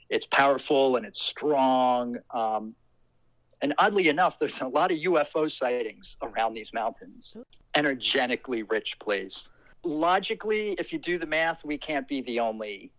it's 0.09 0.25
powerful 0.25 0.95
and 0.95 1.05
it's 1.05 1.21
strong. 1.21 2.17
Um, 2.31 2.75
and 3.61 3.73
oddly 3.77 4.09
enough, 4.09 4.39
there's 4.39 4.61
a 4.61 4.67
lot 4.67 4.91
of 4.91 4.97
UFO 4.99 5.49
sightings 5.49 6.15
around 6.21 6.53
these 6.53 6.73
mountains. 6.73 7.35
Energetically 7.75 8.63
rich 8.63 8.99
place. 8.99 9.49
Logically, 9.83 10.71
if 10.73 10.93
you 10.93 10.99
do 10.99 11.17
the 11.17 11.25
math, 11.25 11.65
we 11.65 11.77
can't 11.77 12.07
be 12.07 12.21
the 12.21 12.39
only 12.39 12.91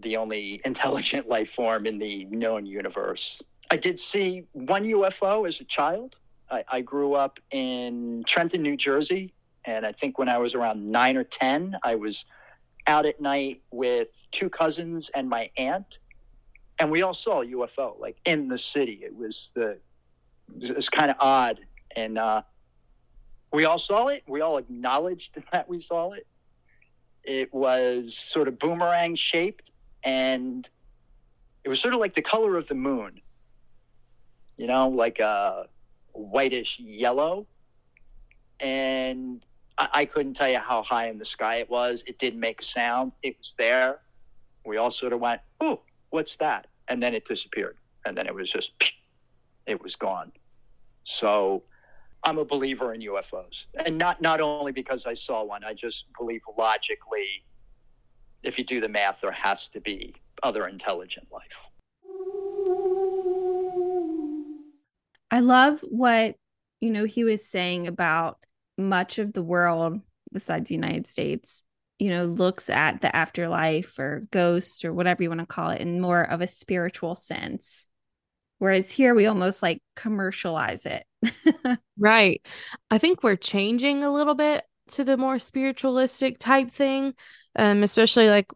the 0.00 0.16
only 0.16 0.60
intelligent 0.64 1.28
life 1.28 1.50
form 1.50 1.86
in 1.86 1.98
the 1.98 2.24
known 2.26 2.66
universe. 2.66 3.40
I 3.70 3.76
did 3.76 3.98
see 3.98 4.44
one 4.52 4.84
UFO 4.84 5.46
as 5.46 5.60
a 5.60 5.64
child. 5.64 6.18
I, 6.50 6.64
I 6.68 6.80
grew 6.80 7.14
up 7.14 7.38
in 7.52 8.22
Trenton, 8.26 8.62
New 8.62 8.76
Jersey, 8.76 9.32
and 9.66 9.86
I 9.86 9.92
think 9.92 10.18
when 10.18 10.28
I 10.28 10.38
was 10.38 10.54
around 10.54 10.86
nine 10.86 11.16
or 11.16 11.24
ten, 11.24 11.76
I 11.82 11.94
was 11.94 12.24
out 12.86 13.06
at 13.06 13.20
night 13.20 13.62
with 13.70 14.26
two 14.30 14.50
cousins 14.50 15.10
and 15.14 15.28
my 15.28 15.50
aunt, 15.56 15.98
and 16.78 16.90
we 16.90 17.02
all 17.02 17.14
saw 17.14 17.42
a 17.42 17.46
UFO 17.46 17.98
like 18.00 18.16
in 18.24 18.48
the 18.48 18.58
city. 18.58 19.00
It 19.02 19.14
was 19.16 19.50
the 19.54 19.78
it 20.60 20.74
was 20.74 20.88
kind 20.88 21.10
of 21.10 21.16
odd, 21.20 21.60
and 21.96 22.18
uh, 22.18 22.42
we 23.52 23.64
all 23.64 23.78
saw 23.78 24.08
it. 24.08 24.22
We 24.26 24.40
all 24.40 24.58
acknowledged 24.58 25.38
that 25.52 25.68
we 25.68 25.80
saw 25.80 26.12
it. 26.12 26.26
It 27.22 27.52
was 27.54 28.16
sort 28.16 28.48
of 28.48 28.58
boomerang 28.58 29.14
shaped, 29.14 29.70
and 30.02 30.68
it 31.62 31.68
was 31.68 31.80
sort 31.80 31.94
of 31.94 32.00
like 32.00 32.14
the 32.14 32.22
color 32.22 32.56
of 32.56 32.68
the 32.68 32.74
moon. 32.74 33.20
You 34.56 34.66
know, 34.68 34.88
like 34.88 35.18
a 35.18 35.66
whitish 36.12 36.78
yellow, 36.78 37.46
and 38.60 39.44
I, 39.78 39.88
I 39.92 40.04
couldn't 40.04 40.34
tell 40.34 40.48
you 40.48 40.58
how 40.58 40.82
high 40.82 41.08
in 41.08 41.18
the 41.18 41.24
sky 41.24 41.56
it 41.56 41.70
was. 41.70 42.04
It 42.06 42.18
didn't 42.18 42.40
make 42.40 42.60
a 42.60 42.64
sound. 42.64 43.14
It 43.22 43.36
was 43.38 43.54
there. 43.58 44.00
We 44.64 44.76
all 44.76 44.90
sort 44.90 45.12
of 45.12 45.20
went, 45.20 45.40
"Oh, 45.60 45.80
what's 46.14 46.36
that?" 46.36 46.68
And 46.88 47.02
then 47.02 47.12
it 47.14 47.24
disappeared, 47.24 47.76
and 48.06 48.16
then 48.16 48.26
it 48.26 48.34
was 48.34 48.50
just, 48.50 48.72
it 49.66 49.82
was 49.82 49.96
gone. 49.96 50.32
So, 51.02 51.64
I'm 52.22 52.38
a 52.38 52.44
believer 52.44 52.94
in 52.94 53.02
UFOs, 53.02 53.66
and 53.84 53.98
not 53.98 54.22
not 54.22 54.40
only 54.40 54.72
because 54.72 55.04
I 55.06 55.14
saw 55.14 55.44
one. 55.44 55.64
I 55.64 55.74
just 55.74 56.06
believe 56.18 56.40
logically, 56.56 57.44
if 58.42 58.58
you 58.58 58.64
do 58.64 58.80
the 58.80 58.88
math, 58.88 59.20
there 59.20 59.32
has 59.32 59.68
to 59.70 59.80
be 59.80 60.14
other 60.42 60.66
intelligent 60.68 61.26
life. 61.32 61.68
I 65.30 65.40
love 65.40 65.80
what 65.80 66.36
you 66.80 66.90
know 66.90 67.04
he 67.04 67.24
was 67.24 67.44
saying 67.44 67.88
about 67.88 68.38
much 68.78 69.18
of 69.18 69.32
the 69.32 69.42
world 69.42 70.00
besides 70.32 70.68
the 70.68 70.74
United 70.74 71.06
States, 71.06 71.63
you 71.98 72.10
know, 72.10 72.24
looks 72.24 72.70
at 72.70 73.00
the 73.00 73.14
afterlife 73.14 73.98
or 73.98 74.26
ghosts 74.30 74.84
or 74.84 74.92
whatever 74.92 75.22
you 75.22 75.28
want 75.28 75.40
to 75.40 75.46
call 75.46 75.70
it 75.70 75.80
in 75.80 76.00
more 76.00 76.22
of 76.22 76.40
a 76.40 76.46
spiritual 76.46 77.14
sense. 77.14 77.86
Whereas 78.58 78.90
here 78.90 79.14
we 79.14 79.26
almost 79.26 79.62
like 79.62 79.82
commercialize 79.96 80.86
it. 80.86 81.04
right. 81.98 82.40
I 82.90 82.98
think 82.98 83.22
we're 83.22 83.36
changing 83.36 84.04
a 84.04 84.12
little 84.12 84.34
bit 84.34 84.64
to 84.88 85.04
the 85.04 85.16
more 85.16 85.38
spiritualistic 85.38 86.38
type 86.38 86.72
thing. 86.72 87.14
Um, 87.56 87.82
especially 87.82 88.30
like 88.30 88.46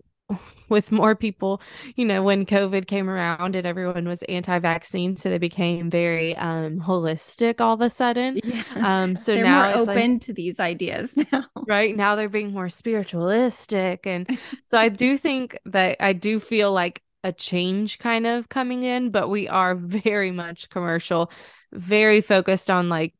with 0.68 0.92
more 0.92 1.14
people, 1.14 1.60
you 1.96 2.04
know, 2.04 2.22
when 2.22 2.46
COVID 2.46 2.86
came 2.86 3.08
around 3.08 3.56
and 3.56 3.66
everyone 3.66 4.06
was 4.08 4.22
anti-vaccine, 4.24 5.16
so 5.16 5.30
they 5.30 5.38
became 5.38 5.90
very 5.90 6.36
um 6.36 6.80
holistic 6.80 7.60
all 7.60 7.74
of 7.74 7.80
a 7.80 7.90
sudden. 7.90 8.40
Yeah. 8.42 8.62
Um, 8.80 9.16
so 9.16 9.34
they're 9.34 9.44
now 9.44 9.62
more 9.62 9.66
open 9.74 10.14
like, 10.14 10.20
to 10.22 10.32
these 10.32 10.60
ideas 10.60 11.16
now. 11.32 11.44
right 11.66 11.96
now 11.96 12.14
they're 12.16 12.28
being 12.28 12.52
more 12.52 12.68
spiritualistic, 12.68 14.06
and 14.06 14.28
so 14.66 14.78
I 14.78 14.88
do 14.88 15.16
think 15.16 15.58
that 15.66 15.96
I 16.00 16.12
do 16.12 16.40
feel 16.40 16.72
like 16.72 17.02
a 17.24 17.32
change 17.32 17.98
kind 17.98 18.26
of 18.26 18.48
coming 18.48 18.84
in, 18.84 19.10
but 19.10 19.28
we 19.28 19.48
are 19.48 19.74
very 19.74 20.30
much 20.30 20.70
commercial, 20.70 21.30
very 21.72 22.20
focused 22.20 22.70
on 22.70 22.88
like 22.88 23.14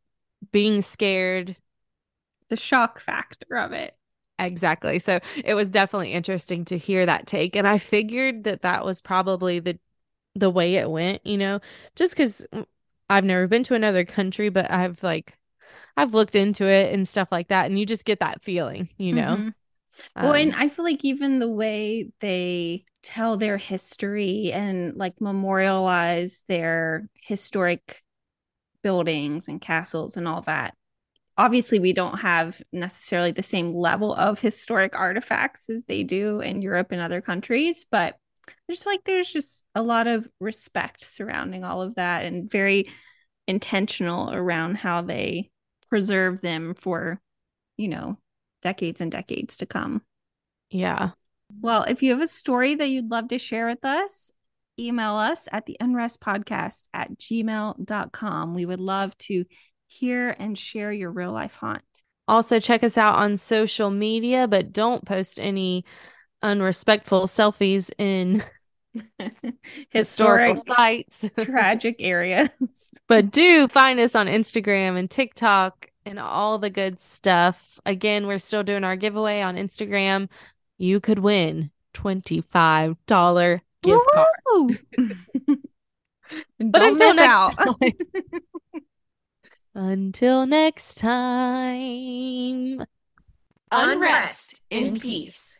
being 0.52 0.82
scared 0.82 1.56
The 2.48 2.56
shock 2.56 3.00
factor 3.00 3.56
of 3.56 3.72
it. 3.72 3.97
Exactly. 4.38 4.98
So 5.00 5.18
it 5.44 5.54
was 5.54 5.68
definitely 5.68 6.12
interesting 6.12 6.64
to 6.66 6.78
hear 6.78 7.04
that 7.06 7.26
take 7.26 7.56
and 7.56 7.66
I 7.66 7.78
figured 7.78 8.44
that 8.44 8.62
that 8.62 8.84
was 8.84 9.00
probably 9.00 9.58
the 9.58 9.78
the 10.36 10.50
way 10.50 10.76
it 10.76 10.90
went, 10.90 11.26
you 11.26 11.38
know, 11.38 11.60
just 11.96 12.16
cuz 12.16 12.46
I've 13.10 13.24
never 13.24 13.48
been 13.48 13.64
to 13.64 13.74
another 13.74 14.04
country 14.04 14.48
but 14.50 14.70
I've 14.70 15.02
like 15.02 15.38
I've 15.96 16.14
looked 16.14 16.36
into 16.36 16.66
it 16.66 16.92
and 16.94 17.08
stuff 17.08 17.28
like 17.32 17.48
that 17.48 17.66
and 17.66 17.78
you 17.78 17.86
just 17.86 18.04
get 18.06 18.20
that 18.20 18.44
feeling, 18.44 18.90
you 18.98 19.14
know. 19.14 19.38
Mhm. 19.38 19.54
well, 20.20 20.34
and 20.34 20.52
Um, 20.52 20.56
I 20.56 20.68
feel 20.68 20.84
like 20.84 21.04
even 21.04 21.38
the 21.40 21.50
way 21.50 22.10
they 22.20 22.84
tell 23.02 23.36
their 23.38 23.58
history 23.58 24.52
and 24.52 24.96
like 24.96 25.20
memorialize 25.20 26.42
their 26.48 27.08
historic 27.14 28.04
buildings 28.82 29.48
and 29.48 29.60
castles 29.60 30.16
and 30.16 30.28
all 30.28 30.42
that. 30.42 30.76
Obviously, 31.38 31.78
we 31.78 31.92
don't 31.92 32.18
have 32.18 32.60
necessarily 32.72 33.30
the 33.30 33.44
same 33.44 33.72
level 33.72 34.12
of 34.12 34.40
historic 34.40 34.98
artifacts 34.98 35.70
as 35.70 35.84
they 35.84 36.02
do 36.02 36.40
in 36.40 36.62
Europe 36.62 36.90
and 36.90 37.00
other 37.00 37.20
countries, 37.20 37.86
but 37.88 38.16
I 38.48 38.72
just 38.72 38.86
like 38.86 39.04
there's 39.04 39.32
just 39.32 39.64
a 39.74 39.82
lot 39.82 40.08
of 40.08 40.28
respect 40.40 41.04
surrounding 41.04 41.62
all 41.62 41.80
of 41.80 41.94
that 41.94 42.24
and 42.26 42.50
very 42.50 42.90
intentional 43.46 44.32
around 44.32 44.76
how 44.76 45.02
they 45.02 45.50
preserve 45.88 46.40
them 46.40 46.74
for, 46.74 47.20
you 47.76 47.86
know, 47.86 48.18
decades 48.62 49.00
and 49.00 49.10
decades 49.12 49.58
to 49.58 49.66
come. 49.66 50.02
yeah. 50.70 51.10
Well, 51.62 51.84
if 51.84 52.02
you 52.02 52.10
have 52.10 52.20
a 52.20 52.26
story 52.26 52.74
that 52.74 52.90
you'd 52.90 53.10
love 53.10 53.28
to 53.28 53.38
share 53.38 53.68
with 53.68 53.82
us, 53.82 54.30
email 54.78 55.14
us 55.14 55.48
at 55.50 55.66
the 55.66 55.76
unrest 55.80 56.20
podcast 56.20 56.84
at 56.92 57.18
gmail.com. 57.18 58.54
We 58.54 58.66
would 58.66 58.80
love 58.80 59.16
to 59.18 59.44
hear 59.88 60.36
and 60.38 60.56
share 60.56 60.92
your 60.92 61.10
real 61.10 61.32
life 61.32 61.54
haunt. 61.54 61.82
Also 62.28 62.60
check 62.60 62.84
us 62.84 62.96
out 62.98 63.14
on 63.16 63.36
social 63.36 63.90
media, 63.90 64.46
but 64.46 64.72
don't 64.72 65.04
post 65.04 65.40
any 65.40 65.84
unrespectful 66.42 67.22
selfies 67.22 67.90
in 67.98 68.44
historical 69.90 70.56
sites. 70.62 71.28
tragic 71.40 71.96
areas. 72.00 72.50
But 73.08 73.30
do 73.30 73.66
find 73.68 73.98
us 73.98 74.14
on 74.14 74.26
Instagram 74.26 74.98
and 74.98 75.10
TikTok 75.10 75.90
and 76.04 76.18
all 76.18 76.58
the 76.58 76.70
good 76.70 77.00
stuff. 77.00 77.80
Again, 77.86 78.26
we're 78.26 78.38
still 78.38 78.62
doing 78.62 78.84
our 78.84 78.96
giveaway 78.96 79.40
on 79.40 79.56
Instagram. 79.56 80.28
You 80.76 81.00
could 81.00 81.18
win 81.18 81.70
$25 81.94 83.60
gift 83.82 84.06
card. 84.12 84.26
Woo! 84.52 84.76
But 86.58 86.72
Don't 86.72 86.92
until 86.92 87.14
miss 87.14 87.16
next 87.16 87.30
out. 87.30 87.56
time. 87.56 88.80
Until 89.78 90.44
next 90.44 90.96
time. 90.96 92.84
Unrest 93.70 94.60
in 94.70 94.98
peace. 94.98 95.57